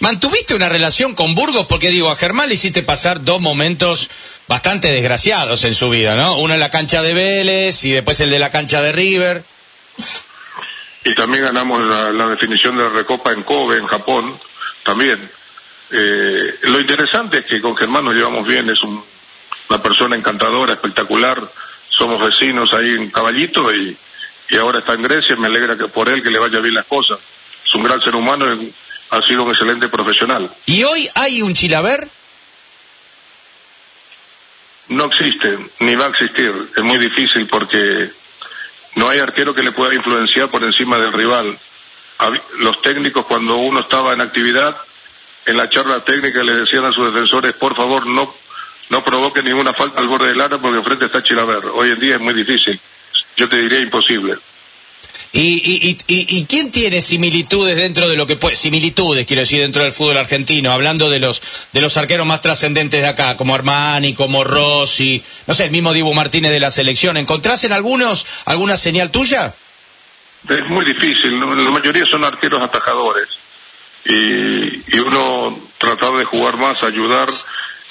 ¿Mantuviste 0.00 0.54
una 0.54 0.68
relación 0.68 1.14
con 1.14 1.34
Burgos? 1.34 1.66
Porque 1.66 1.88
digo, 1.88 2.10
a 2.10 2.16
Germán 2.16 2.48
le 2.48 2.54
hiciste 2.54 2.82
pasar 2.82 3.24
dos 3.24 3.40
momentos 3.40 4.10
bastante 4.48 4.92
desgraciados 4.92 5.64
en 5.64 5.74
su 5.74 5.88
vida, 5.88 6.16
¿no? 6.16 6.38
Uno 6.38 6.54
en 6.54 6.60
la 6.60 6.70
cancha 6.70 7.00
de 7.02 7.14
Vélez 7.14 7.84
y 7.84 7.90
después 7.90 8.20
el 8.20 8.30
de 8.30 8.38
la 8.38 8.50
cancha 8.50 8.82
de 8.82 8.92
River. 8.92 9.42
Y 11.04 11.14
también 11.14 11.44
ganamos 11.44 11.80
la, 11.80 12.28
definición 12.28 12.76
de 12.76 12.82
la 12.82 12.88
Recopa 12.90 13.32
en 13.32 13.42
Kobe, 13.42 13.78
en 13.78 13.86
Japón, 13.86 14.36
también. 14.82 15.18
Eh, 15.90 16.54
lo 16.62 16.80
interesante 16.80 17.38
es 17.38 17.44
que 17.46 17.60
con 17.60 17.76
Germán 17.76 18.04
nos 18.04 18.14
llevamos 18.14 18.46
bien, 18.46 18.68
es 18.70 18.82
una 18.82 19.82
persona 19.82 20.16
encantadora, 20.16 20.72
espectacular, 20.72 21.40
somos 21.88 22.20
vecinos 22.20 22.72
ahí 22.72 22.90
en 22.90 23.10
Caballito 23.10 23.72
y, 23.72 23.96
y 24.48 24.56
ahora 24.56 24.80
está 24.80 24.94
en 24.94 25.02
Grecia, 25.02 25.36
me 25.36 25.46
alegra 25.46 25.76
que 25.76 25.88
por 25.88 26.08
él 26.08 26.22
que 26.22 26.30
le 26.30 26.38
vaya 26.38 26.58
bien 26.60 26.74
las 26.74 26.86
cosas. 26.86 27.18
Es 27.64 27.74
un 27.74 27.84
gran 27.84 28.00
ser 28.00 28.14
humano, 28.14 28.46
ha 29.16 29.22
sido 29.22 29.44
un 29.44 29.50
excelente 29.50 29.88
profesional. 29.88 30.50
¿Y 30.66 30.82
hoy 30.84 31.08
hay 31.14 31.42
un 31.42 31.54
Chilaver? 31.54 32.08
No 34.88 35.04
existe, 35.04 35.58
ni 35.80 35.94
va 35.94 36.06
a 36.06 36.08
existir. 36.10 36.52
Es 36.76 36.82
muy 36.82 36.98
difícil 36.98 37.46
porque 37.46 38.10
no 38.96 39.08
hay 39.08 39.18
arquero 39.18 39.54
que 39.54 39.62
le 39.62 39.72
pueda 39.72 39.94
influenciar 39.94 40.48
por 40.48 40.62
encima 40.62 40.98
del 40.98 41.12
rival. 41.12 41.58
Los 42.58 42.82
técnicos 42.82 43.26
cuando 43.26 43.56
uno 43.56 43.80
estaba 43.80 44.12
en 44.12 44.20
actividad, 44.20 44.76
en 45.46 45.56
la 45.56 45.68
charla 45.68 46.00
técnica 46.00 46.42
le 46.42 46.54
decían 46.54 46.84
a 46.84 46.92
sus 46.92 47.12
defensores, 47.12 47.54
por 47.54 47.74
favor, 47.74 48.06
no, 48.06 48.32
no 48.90 49.04
provoque 49.04 49.42
ninguna 49.42 49.72
falta 49.72 50.00
al 50.00 50.08
borde 50.08 50.28
del 50.28 50.40
área 50.40 50.58
porque 50.58 50.78
enfrente 50.78 51.06
está 51.06 51.22
Chilaver. 51.22 51.64
Hoy 51.72 51.90
en 51.90 52.00
día 52.00 52.14
es 52.16 52.20
muy 52.20 52.34
difícil. 52.34 52.78
Yo 53.36 53.48
te 53.48 53.58
diría 53.58 53.80
imposible. 53.80 54.36
¿Y, 55.36 55.98
y, 56.06 56.44
quién 56.44 56.70
tiene 56.70 57.02
similitudes 57.02 57.74
dentro 57.74 58.08
de 58.08 58.16
lo 58.16 58.24
que 58.24 58.36
puede, 58.36 58.54
similitudes 58.54 59.26
quiero 59.26 59.40
decir 59.40 59.60
dentro 59.60 59.82
del 59.82 59.90
fútbol 59.90 60.16
argentino, 60.16 60.70
hablando 60.70 61.10
de 61.10 61.18
los 61.18 61.42
de 61.72 61.80
los 61.80 61.96
arqueros 61.96 62.24
más 62.24 62.40
trascendentes 62.40 63.00
de 63.00 63.08
acá, 63.08 63.36
como 63.36 63.52
Armani, 63.52 64.14
como 64.14 64.44
Rossi, 64.44 65.20
no 65.48 65.54
sé, 65.54 65.64
el 65.64 65.72
mismo 65.72 65.92
Dibu 65.92 66.14
Martínez 66.14 66.52
de 66.52 66.60
la 66.60 66.70
selección, 66.70 67.16
¿encontrás 67.16 67.64
en 67.64 67.72
algunos 67.72 68.24
alguna 68.44 68.76
señal 68.76 69.10
tuya? 69.10 69.52
Es 70.48 70.68
muy 70.68 70.84
difícil, 70.84 71.36
la 71.40 71.70
mayoría 71.70 72.06
son 72.08 72.24
arqueros 72.24 72.62
atajadores. 72.62 73.26
Y, 74.04 74.96
y 74.96 75.00
uno 75.00 75.58
trataba 75.78 76.20
de 76.20 76.26
jugar 76.26 76.58
más, 76.58 76.84
ayudar. 76.84 77.28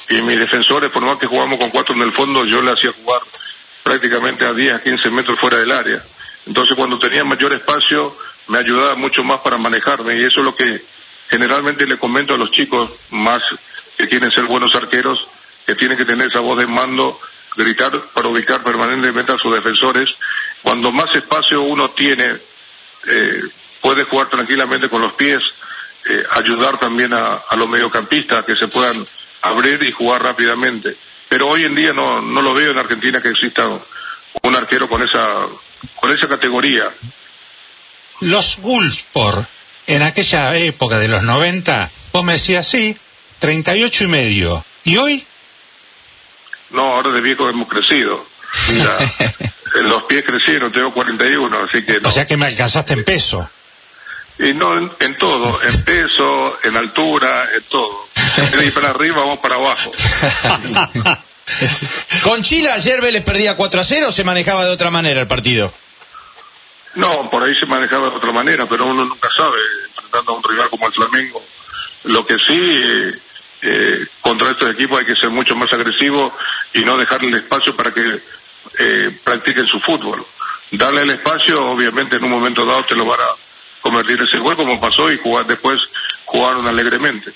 Y 0.10 0.22
mis 0.22 0.40
defensores, 0.40 0.92
por 0.92 1.02
más 1.02 1.18
que 1.18 1.28
jugamos 1.28 1.60
con 1.60 1.72
cuatro 1.72 1.94
en 1.94 2.04
el 2.04 2.14
fondo, 2.14 2.46
yo 2.46 2.62
le 2.62 2.72
hacía 2.72 2.92
jugar 3.04 3.22
prácticamente 3.84 4.46
a 4.46 4.54
10, 4.54 4.76
a 4.76 4.82
15 4.82 5.10
metros 5.10 5.38
fuera 5.40 5.58
del 5.58 5.72
área 5.72 6.02
entonces 6.46 6.76
cuando 6.76 7.00
tenía 7.00 7.24
mayor 7.24 7.54
espacio 7.54 8.16
me 8.48 8.60
ayudaba 8.60 8.96
mucho 8.96 9.24
más 9.24 9.42
para 9.42 9.58
manejarme 9.58 10.18
y 10.18 10.24
eso 10.24 10.42
es 10.42 10.46
lo 10.46 10.56
que 10.56 10.82
generalmente 11.30 11.86
le 11.86 11.98
comento 11.98 12.34
a 12.34 12.38
los 12.38 12.52
chicos 12.52 12.92
más 13.12 13.42
que 13.98 14.08
quieren 14.08 14.32
ser 14.32 14.46
buenos 14.46 14.76
arqueros, 14.76 15.28
que 15.66 15.76
tienen 15.76 15.98
que 15.98 16.06
tener 16.06 16.28
esa 16.28 16.42
voz 16.42 16.58
de 16.60 16.68
mando, 16.68 17.20
gritar 17.56 17.92
para 18.14 18.28
ubicar 18.28 18.64
permanentemente 18.64 19.32
a 19.32 19.38
sus 19.38 19.54
defensores. 19.54 20.10
Cuando 20.62 20.92
más 20.92 21.16
espacio 21.16 21.62
uno 21.62 21.92
tiene, 21.92 22.36
eh, 23.08 23.42
puede 23.82 24.04
jugar 24.04 24.28
tranquilamente 24.28 24.90
con 24.90 25.02
los 25.02 25.14
pies, 25.14 25.42
eh, 26.06 26.24
ayudar 26.32 26.80
también 26.80 27.14
a, 27.14 27.36
a 27.36 27.56
los 27.56 27.70
mediocampistas 27.70 28.44
que 28.46 28.56
se 28.56 28.68
puedan 28.68 29.06
abrir 29.42 29.82
y 29.84 29.92
jugar 29.92 30.24
rápidamente. 30.24 30.96
Pero 31.30 31.48
hoy 31.48 31.66
en 31.66 31.76
día 31.76 31.94
no, 31.94 32.22
no 32.22 32.42
lo 32.42 32.54
veo 32.54 32.72
en 32.72 32.78
Argentina 32.78 33.22
que 33.22 33.30
exista 33.30 33.68
un 34.42 34.56
arquero 34.56 34.90
con 34.90 35.02
esa 35.02 35.48
con 36.00 36.12
esa 36.16 36.28
categoría. 36.28 36.86
Los 38.22 38.58
Wolfsport, 38.62 39.48
en 39.88 40.02
aquella 40.02 40.56
época 40.58 40.98
de 40.98 41.08
los 41.08 41.24
90, 41.24 41.90
vos 42.12 42.24
me 42.24 42.34
decías, 42.34 42.68
sí, 42.68 42.98
38 43.40 44.04
y 44.04 44.08
medio. 44.08 44.66
¿Y 44.84 44.98
hoy? 44.98 45.26
No, 46.72 46.96
ahora 46.96 47.12
de 47.12 47.22
viejo 47.22 47.50
hemos 47.50 47.68
crecido. 47.68 48.26
Mira, 48.70 48.98
los 49.82 50.04
pies 50.04 50.24
crecieron, 50.24 50.72
tengo 50.72 50.94
41, 50.94 51.64
así 51.64 51.84
que... 51.84 51.98
O 51.98 52.12
sea 52.12 52.26
que 52.26 52.38
me 52.38 52.46
alcanzaste 52.46 52.94
en 52.94 53.04
peso. 53.04 53.50
Y 54.40 54.54
no, 54.54 54.78
en, 54.78 55.18
todo, 55.18 55.60
en 55.62 55.84
peso, 55.84 56.58
en 56.64 56.76
altura, 56.76 57.50
en 57.56 57.64
todo. 57.64 58.08
En 58.36 58.64
ir 58.66 58.74
para 58.74 58.90
arriba, 58.90 59.18
vamos 59.18 59.40
para 59.40 59.56
abajo. 59.56 59.92
Con 62.24 62.42
Chile 62.42 62.70
ayer 62.72 63.02
Vélez 63.02 63.24
perdía 63.24 63.56
4 63.56 63.82
a 63.82 63.84
0 63.84 64.08
o 64.10 64.12
se 64.12 64.24
manejaba 64.24 64.66
de 64.66 64.72
otra 64.72 64.90
manera 64.90 65.22
el 65.22 65.28
partido. 65.28 65.74
No, 66.96 67.30
por 67.30 67.44
ahí 67.44 67.56
se 67.60 67.66
manejaba 67.66 68.10
de 68.10 68.16
otra 68.16 68.32
manera, 68.32 68.66
pero 68.68 68.86
uno 68.86 69.04
nunca 69.06 69.30
sabe, 69.36 69.58
enfrentando 69.88 70.34
a 70.34 70.38
un 70.38 70.44
rival 70.44 70.70
como 70.70 70.88
el 70.88 70.94
Flamengo. 70.94 71.44
Lo 72.04 72.26
que 72.26 72.36
sí, 72.36 72.60
eh, 72.60 73.14
eh, 73.64 74.06
contra 74.22 74.52
estos 74.52 74.70
equipos 74.72 75.00
hay 75.00 75.06
que 75.06 75.16
ser 75.16 75.30
mucho 75.30 75.56
más 75.56 75.72
agresivo 75.74 76.36
y 76.74 76.84
no 76.84 76.98
dejarle 76.98 77.30
el 77.30 77.36
espacio 77.36 77.76
para 77.76 77.92
que 77.92 78.20
eh, 78.80 79.12
practiquen 79.24 79.66
su 79.66 79.80
fútbol. 79.80 80.24
Darle 80.72 81.02
el 81.02 81.10
espacio, 81.12 81.66
obviamente 81.66 82.18
en 82.18 82.24
un 82.24 82.32
momento 82.32 82.66
dado 82.66 82.84
te 82.86 82.96
lo 82.96 83.06
van 83.06 83.20
a 83.20 83.30
convertir 83.82 84.22
ese 84.22 84.38
gol 84.38 84.56
como 84.56 84.80
pasó 84.80 85.12
y 85.12 85.18
jugar 85.18 85.46
después 85.46 85.80
jugaron 86.26 86.68
alegremente. 86.68 87.32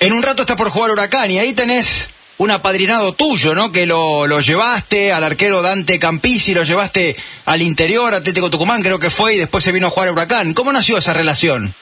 En 0.00 0.12
un 0.12 0.22
rato 0.22 0.42
está 0.42 0.56
por 0.56 0.70
jugar 0.70 0.90
Huracán 0.90 1.30
y 1.30 1.38
ahí 1.38 1.54
tenés 1.54 2.08
un 2.42 2.50
apadrinado 2.50 3.12
tuyo, 3.12 3.54
¿no? 3.54 3.70
Que 3.70 3.86
lo, 3.86 4.26
lo 4.26 4.40
llevaste 4.40 5.12
al 5.12 5.22
arquero 5.22 5.62
Dante 5.62 6.00
Campisi, 6.00 6.54
lo 6.54 6.64
llevaste 6.64 7.16
al 7.44 7.62
interior, 7.62 8.12
Atlético 8.12 8.50
Tucumán, 8.50 8.82
creo 8.82 8.98
que 8.98 9.10
fue, 9.10 9.34
y 9.34 9.38
después 9.38 9.62
se 9.62 9.70
vino 9.70 9.86
a 9.86 9.90
jugar 9.90 10.08
a 10.08 10.12
Huracán. 10.12 10.52
¿Cómo 10.52 10.72
nació 10.72 10.98
esa 10.98 11.12
relación? 11.12 11.72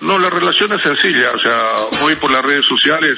No, 0.00 0.18
la 0.18 0.28
relación 0.30 0.72
es 0.72 0.82
sencilla, 0.82 1.30
o 1.30 1.38
sea, 1.38 1.76
hoy 2.02 2.16
por 2.16 2.32
las 2.32 2.44
redes 2.44 2.66
sociales 2.66 3.16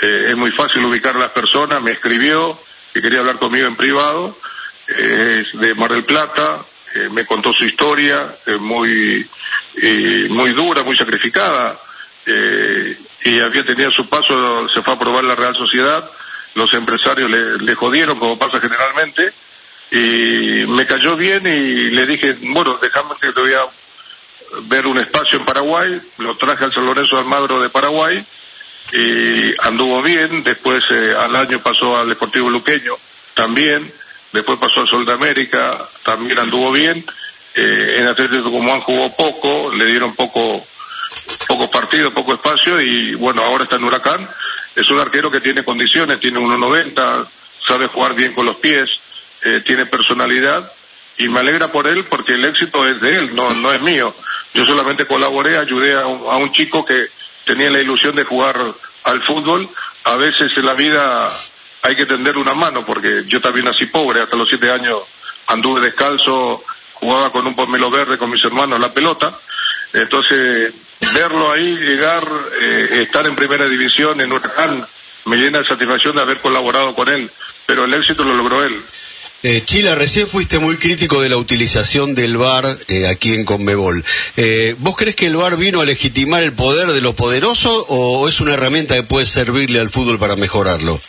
eh, 0.00 0.26
es 0.30 0.36
muy 0.36 0.52
fácil 0.52 0.84
ubicar 0.84 1.16
a 1.16 1.18
las 1.18 1.32
personas, 1.32 1.82
me 1.82 1.90
escribió 1.90 2.56
que 2.94 3.02
quería 3.02 3.18
hablar 3.18 3.38
conmigo 3.38 3.66
en 3.66 3.74
privado, 3.74 4.38
eh, 4.86 5.42
es 5.42 5.60
de 5.60 5.74
Mar 5.74 5.90
del 5.90 6.04
Plata, 6.04 6.60
eh, 6.94 7.08
me 7.10 7.26
contó 7.26 7.52
su 7.52 7.64
historia, 7.64 8.32
muy, 8.60 9.28
muy 10.30 10.52
dura, 10.52 10.84
muy 10.84 10.96
sacrificada, 10.96 11.76
y 13.26 13.40
había 13.40 13.64
tenido 13.64 13.90
su 13.90 14.08
paso, 14.08 14.68
se 14.68 14.82
fue 14.82 14.94
a 14.94 14.98
probar 14.98 15.24
la 15.24 15.34
Real 15.34 15.54
Sociedad, 15.56 16.08
los 16.54 16.72
empresarios 16.74 17.28
le, 17.28 17.74
jodieron 17.74 18.20
como 18.20 18.38
pasa 18.38 18.60
generalmente, 18.60 19.32
y 19.90 20.64
me 20.68 20.86
cayó 20.86 21.16
bien 21.16 21.44
y 21.44 21.90
le 21.90 22.06
dije, 22.06 22.36
bueno, 22.40 22.78
déjame 22.80 23.14
que 23.20 23.32
te 23.32 23.40
voy 23.40 23.52
a 23.52 23.66
ver 24.68 24.86
un 24.86 24.98
espacio 24.98 25.40
en 25.40 25.44
Paraguay, 25.44 26.00
lo 26.18 26.36
traje 26.36 26.64
al 26.64 26.72
San 26.72 26.86
Lorenzo 26.86 27.18
Almagro 27.18 27.60
de 27.60 27.68
Paraguay, 27.68 28.24
y 28.92 29.54
anduvo 29.60 30.02
bien, 30.02 30.44
después 30.44 30.84
eh, 30.92 31.12
al 31.18 31.34
año 31.34 31.58
pasó 31.58 31.96
al 31.96 32.08
Deportivo 32.08 32.48
Luqueño, 32.48 32.94
también, 33.34 33.92
después 34.32 34.56
pasó 34.60 34.82
al 34.82 34.88
Sol 34.88 35.04
de 35.04 35.12
América, 35.12 35.84
también 36.04 36.38
anduvo 36.38 36.70
bien, 36.70 37.04
eh, 37.56 37.96
en 37.98 38.06
Atlético 38.06 38.44
Tucumán 38.44 38.82
jugó 38.82 39.10
poco, 39.16 39.74
le 39.74 39.86
dieron 39.86 40.14
poco 40.14 40.64
poco 41.46 41.70
partido, 41.70 42.12
poco 42.12 42.34
espacio 42.34 42.80
y 42.80 43.14
bueno, 43.14 43.42
ahora 43.42 43.64
está 43.64 43.76
en 43.76 43.84
Huracán. 43.84 44.28
Es 44.74 44.90
un 44.90 45.00
arquero 45.00 45.30
que 45.30 45.40
tiene 45.40 45.64
condiciones, 45.64 46.20
tiene 46.20 46.38
1.90, 46.38 47.26
sabe 47.66 47.86
jugar 47.88 48.14
bien 48.14 48.34
con 48.34 48.44
los 48.46 48.56
pies, 48.56 48.90
eh, 49.42 49.62
tiene 49.64 49.86
personalidad 49.86 50.70
y 51.18 51.28
me 51.28 51.40
alegra 51.40 51.72
por 51.72 51.86
él 51.86 52.04
porque 52.04 52.34
el 52.34 52.44
éxito 52.44 52.86
es 52.86 53.00
de 53.00 53.16
él, 53.16 53.34
no, 53.34 53.52
no 53.54 53.72
es 53.72 53.80
mío. 53.80 54.14
Yo 54.52 54.64
solamente 54.66 55.06
colaboré, 55.06 55.56
ayudé 55.56 55.94
a 55.94 56.06
un, 56.06 56.30
a 56.30 56.36
un 56.36 56.52
chico 56.52 56.84
que 56.84 57.06
tenía 57.44 57.70
la 57.70 57.80
ilusión 57.80 58.14
de 58.14 58.24
jugar 58.24 58.58
al 59.04 59.22
fútbol. 59.22 59.68
A 60.04 60.16
veces 60.16 60.52
en 60.56 60.66
la 60.66 60.74
vida 60.74 61.28
hay 61.82 61.96
que 61.96 62.06
tender 62.06 62.36
una 62.36 62.54
mano 62.54 62.84
porque 62.84 63.24
yo 63.26 63.40
también 63.40 63.66
nací 63.66 63.86
pobre, 63.86 64.20
hasta 64.20 64.36
los 64.36 64.48
siete 64.48 64.70
años 64.70 64.98
anduve 65.46 65.80
descalzo, 65.80 66.62
jugaba 66.94 67.30
con 67.30 67.46
un 67.46 67.54
pomelo 67.54 67.90
verde 67.90 68.18
con 68.18 68.30
mis 68.30 68.44
hermanos 68.44 68.80
la 68.80 68.92
pelota. 68.92 69.32
Entonces, 69.92 70.74
verlo 71.14 71.52
ahí 71.52 71.76
llegar, 71.76 72.22
eh, 72.60 73.02
estar 73.02 73.26
en 73.26 73.36
primera 73.36 73.66
división 73.66 74.20
en 74.20 74.32
Huracán, 74.32 74.86
me 75.26 75.36
llena 75.36 75.58
de 75.58 75.66
satisfacción 75.66 76.16
de 76.16 76.22
haber 76.22 76.40
colaborado 76.40 76.94
con 76.94 77.08
él, 77.08 77.30
pero 77.66 77.84
el 77.84 77.94
éxito 77.94 78.24
lo 78.24 78.34
logró 78.34 78.64
él. 78.64 78.82
Eh, 79.42 79.62
Chila, 79.64 79.94
recién 79.94 80.26
fuiste 80.26 80.58
muy 80.58 80.76
crítico 80.76 81.20
de 81.20 81.28
la 81.28 81.36
utilización 81.36 82.14
del 82.14 82.36
VAR 82.36 82.64
eh, 82.88 83.06
aquí 83.06 83.34
en 83.34 83.44
Conmebol. 83.44 84.02
Eh, 84.36 84.74
¿Vos 84.78 84.96
crees 84.96 85.14
que 85.14 85.26
el 85.26 85.36
VAR 85.36 85.56
vino 85.56 85.80
a 85.80 85.84
legitimar 85.84 86.42
el 86.42 86.52
poder 86.52 86.88
de 86.88 87.00
los 87.00 87.14
poderosos 87.14 87.84
o 87.88 88.28
es 88.28 88.40
una 88.40 88.54
herramienta 88.54 88.96
que 88.96 89.02
puede 89.02 89.26
servirle 89.26 89.78
al 89.78 89.90
fútbol 89.90 90.18
para 90.18 90.36
mejorarlo? 90.36 91.00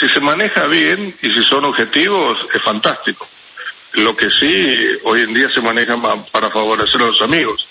Si 0.00 0.08
se 0.08 0.20
maneja 0.20 0.66
bien 0.66 1.14
y 1.22 1.28
si 1.28 1.44
son 1.48 1.66
objetivos, 1.66 2.38
es 2.52 2.62
fantástico. 2.62 3.28
Lo 3.92 4.16
que 4.16 4.28
sí, 4.30 4.76
hoy 5.04 5.20
en 5.22 5.34
día 5.34 5.48
se 5.54 5.60
maneja 5.60 5.96
para 6.32 6.50
favorecer 6.50 7.00
a 7.00 7.06
los 7.06 7.22
amigos. 7.22 7.68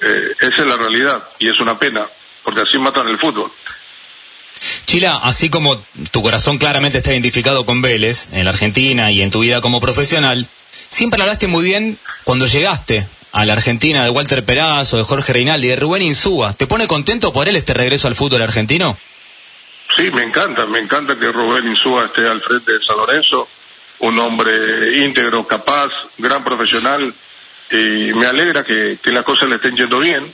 Eh, 0.00 0.34
esa 0.40 0.62
es 0.62 0.66
la 0.66 0.76
realidad 0.76 1.22
y 1.38 1.48
es 1.48 1.58
una 1.60 1.78
pena, 1.78 2.06
porque 2.42 2.60
así 2.60 2.78
matan 2.78 3.08
el 3.08 3.18
fútbol. 3.18 3.50
Chila, 4.86 5.20
así 5.22 5.50
como 5.50 5.80
tu 6.10 6.22
corazón 6.22 6.58
claramente 6.58 6.98
está 6.98 7.12
identificado 7.12 7.64
con 7.66 7.82
Vélez, 7.82 8.28
en 8.32 8.44
la 8.44 8.50
Argentina 8.50 9.10
y 9.10 9.22
en 9.22 9.30
tu 9.30 9.40
vida 9.40 9.60
como 9.60 9.80
profesional, 9.80 10.48
siempre 10.88 11.20
hablaste 11.20 11.46
muy 11.46 11.62
bien 11.62 11.98
cuando 12.24 12.46
llegaste 12.46 13.06
a 13.32 13.44
la 13.44 13.52
Argentina 13.52 14.02
de 14.02 14.10
Walter 14.10 14.44
Perazo, 14.44 14.96
de 14.96 15.04
Jorge 15.04 15.32
Reinaldi, 15.32 15.68
de 15.68 15.76
Rubén 15.76 16.02
Insúa. 16.02 16.52
¿Te 16.54 16.66
pone 16.66 16.88
contento 16.88 17.32
por 17.32 17.48
él 17.48 17.56
este 17.56 17.74
regreso 17.74 18.08
al 18.08 18.14
fútbol 18.14 18.42
argentino? 18.42 18.96
Sí, 19.96 20.10
me 20.12 20.22
encanta, 20.22 20.66
me 20.66 20.78
encanta 20.78 21.18
que 21.18 21.30
Rubén 21.30 21.68
Insúa 21.68 22.06
esté 22.06 22.26
al 22.26 22.40
frente 22.40 22.72
de 22.72 22.78
San 22.84 22.96
Lorenzo, 22.96 23.48
un 24.00 24.18
hombre 24.18 25.04
íntegro, 25.04 25.46
capaz, 25.46 25.88
gran 26.16 26.44
profesional, 26.44 27.12
y 27.70 28.12
me 28.14 28.26
alegra 28.26 28.64
que, 28.64 28.98
las 29.04 29.24
cosas 29.24 29.48
le 29.48 29.56
estén 29.56 29.76
yendo 29.76 29.98
bien. 29.98 30.24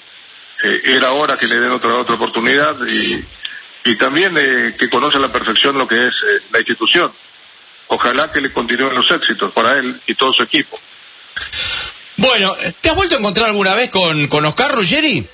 Eh, 0.62 0.82
era 0.84 1.12
hora 1.12 1.36
que 1.36 1.46
le 1.46 1.56
den 1.56 1.70
otra 1.70 1.96
otra 1.96 2.14
oportunidad 2.14 2.76
y, 2.86 3.24
y 3.84 3.96
también 3.96 4.34
eh, 4.38 4.74
que 4.78 4.88
conoce 4.88 5.18
a 5.18 5.20
la 5.20 5.32
perfección 5.32 5.76
lo 5.76 5.86
que 5.86 6.06
es 6.06 6.12
eh, 6.12 6.42
la 6.52 6.58
institución. 6.60 7.12
Ojalá 7.88 8.32
que 8.32 8.40
le 8.40 8.52
continúen 8.52 8.94
los 8.94 9.10
éxitos 9.10 9.52
para 9.52 9.78
él 9.78 10.00
y 10.06 10.14
todo 10.14 10.32
su 10.32 10.42
equipo. 10.42 10.78
Bueno, 12.16 12.54
¿te 12.80 12.90
has 12.90 12.96
vuelto 12.96 13.16
a 13.16 13.18
encontrar 13.18 13.48
alguna 13.48 13.74
vez 13.74 13.90
con, 13.90 14.28
con 14.28 14.44
Oscar 14.46 14.72
Ruggeri? 14.72 15.26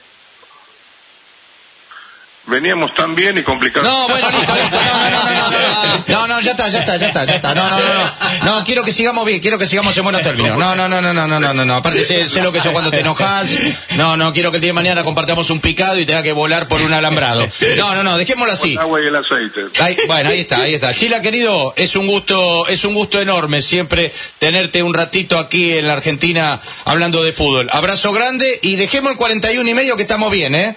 Veníamos 2.50 2.92
tan 2.94 3.14
bien 3.14 3.38
y 3.38 3.42
complicados. 3.42 3.88
No, 3.88 4.08
bueno, 4.08 4.28
listo, 4.30 4.54
listo. 4.54 4.76
No, 4.76 5.10
no, 5.10 5.24
no, 5.24 5.50
no, 5.50 6.04
no, 6.06 6.26
no, 6.26 6.40
ya 6.40 6.50
está, 6.50 6.68
ya 6.68 6.80
está, 6.80 6.96
ya 6.96 7.06
está, 7.06 7.24
ya 7.24 7.34
está. 7.36 7.54
No, 7.54 7.70
no, 7.70 7.78
no, 7.78 7.94
no. 7.94 8.44
No, 8.44 8.64
quiero 8.64 8.82
que 8.84 8.92
sigamos 8.92 9.24
bien, 9.24 9.40
quiero 9.40 9.58
que 9.58 9.66
sigamos 9.66 9.96
en 9.96 10.02
buenos 10.02 10.22
términos. 10.22 10.58
No, 10.58 10.74
no, 10.74 10.88
no, 10.88 11.00
no, 11.00 11.12
no, 11.12 11.26
no, 11.26 11.40
no, 11.40 11.64
no. 11.64 11.74
Aparte 11.74 12.04
sé, 12.04 12.28
sé 12.28 12.42
lo 12.42 12.52
que 12.52 12.60
sos 12.60 12.72
cuando 12.72 12.90
te 12.90 13.00
enojas. 13.00 13.48
No, 13.96 14.16
no, 14.16 14.32
quiero 14.32 14.50
que 14.50 14.56
el 14.56 14.60
día 14.60 14.70
de 14.70 14.74
mañana 14.74 15.04
compartamos 15.04 15.48
un 15.50 15.60
picado 15.60 15.98
y 15.98 16.04
tenga 16.04 16.22
que 16.22 16.32
volar 16.32 16.68
por 16.68 16.80
un 16.82 16.92
alambrado. 16.92 17.46
No, 17.76 17.94
no, 17.94 18.02
no, 18.02 18.18
dejémoslo 18.18 18.52
así. 18.52 18.72
El 18.72 18.78
agua 18.78 19.00
y 19.00 19.06
el 19.06 19.16
aceite. 19.16 19.60
Ahí, 19.80 19.96
bueno, 20.06 20.30
ahí 20.30 20.40
está, 20.40 20.62
ahí 20.62 20.74
está. 20.74 20.92
Chila, 20.92 21.22
querido, 21.22 21.72
es 21.76 21.96
un 21.96 22.06
gusto, 22.06 22.66
es 22.66 22.84
un 22.84 22.94
gusto 22.94 23.20
enorme 23.20 23.62
siempre 23.62 24.12
tenerte 24.38 24.82
un 24.82 24.94
ratito 24.94 25.38
aquí 25.38 25.78
en 25.78 25.86
la 25.86 25.94
Argentina 25.94 26.60
hablando 26.84 27.22
de 27.22 27.32
fútbol. 27.32 27.68
Abrazo 27.72 28.12
grande 28.12 28.58
y 28.62 28.76
dejemos 28.76 29.12
el 29.12 29.16
41 29.16 29.68
y 29.68 29.74
medio 29.74 29.96
que 29.96 30.02
estamos 30.02 30.30
bien, 30.32 30.54
¿eh? 30.54 30.76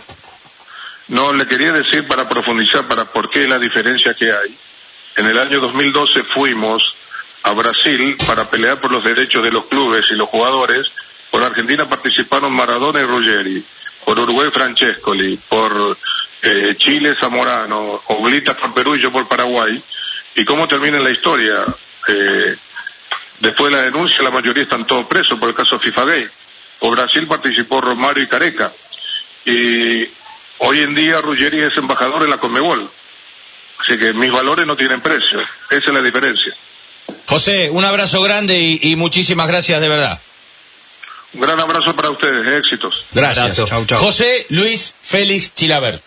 No, 1.14 1.32
le 1.32 1.46
quería 1.46 1.72
decir 1.72 2.08
para 2.08 2.28
profundizar 2.28 2.88
para 2.88 3.06
por 3.06 3.30
qué 3.30 3.48
la 3.48 3.60
diferencia 3.60 4.16
que 4.16 4.32
hay. 4.32 4.58
En 5.16 5.28
el 5.28 5.38
año 5.38 5.60
2012 5.60 6.24
fuimos 6.24 6.82
a 7.44 7.52
Brasil 7.52 8.18
para 8.26 8.50
pelear 8.50 8.80
por 8.80 8.92
los 8.92 9.04
derechos 9.04 9.44
de 9.44 9.52
los 9.52 9.66
clubes 9.66 10.06
y 10.10 10.16
los 10.16 10.28
jugadores. 10.28 10.92
Por 11.30 11.44
Argentina 11.44 11.88
participaron 11.88 12.52
Maradona 12.52 13.02
y 13.02 13.04
Ruggeri, 13.04 13.64
por 14.04 14.18
Uruguay 14.18 14.50
Francescoli, 14.52 15.38
por 15.48 15.96
eh, 16.42 16.74
Chile 16.80 17.14
Zamorano, 17.20 18.02
Oblitas 18.08 18.58
por 18.58 18.74
Perú 18.74 18.96
y 18.96 19.02
yo 19.02 19.12
por 19.12 19.28
Paraguay. 19.28 19.80
¿Y 20.34 20.44
cómo 20.46 20.68
termina 20.68 21.00
la 21.00 21.12
historia? 21.12 21.64
Eh, 22.08 22.56
después 23.40 23.70
de 23.70 23.78
la 23.78 23.84
denuncia, 23.84 24.24
la 24.24 24.32
mayoría 24.32 24.64
están 24.64 24.88
todos 24.88 25.06
presos 25.06 25.38
por 25.38 25.48
el 25.48 25.54
caso 25.54 25.78
FIFA 25.78 26.06
Gay. 26.06 26.28
Por 26.80 26.96
Brasil 26.96 27.28
participó 27.28 27.82
Romario 27.82 28.24
y 28.24 28.28
Careca. 28.28 28.74
Y 29.46 30.08
Hoy 30.66 30.80
en 30.80 30.96
día 30.96 31.20
Ruggeri 31.20 31.62
es 31.62 31.76
embajador 31.78 32.24
en 32.24 32.30
la 32.30 32.38
Conmebol. 32.38 32.90
Así 33.80 33.98
que 33.98 34.14
mis 34.14 34.32
valores 34.32 34.66
no 34.66 34.78
tienen 34.78 35.02
precio. 35.02 35.42
Esa 35.70 35.88
es 35.88 35.94
la 35.94 36.02
diferencia. 36.02 36.56
José, 37.28 37.70
un 37.70 37.84
abrazo 37.84 38.22
grande 38.22 38.58
y, 38.82 38.96
muchísimas 38.96 39.48
gracias 39.48 39.82
de 39.82 39.90
verdad. 39.90 40.22
Un 41.34 41.42
gran 41.42 41.60
abrazo 41.60 41.94
para 41.96 42.12
ustedes, 42.12 42.64
éxitos. 42.64 43.06
Gracias. 43.12 43.60
José 43.98 44.46
Luis 44.50 44.96
Félix 45.02 45.54
Chilaver. 45.54 46.00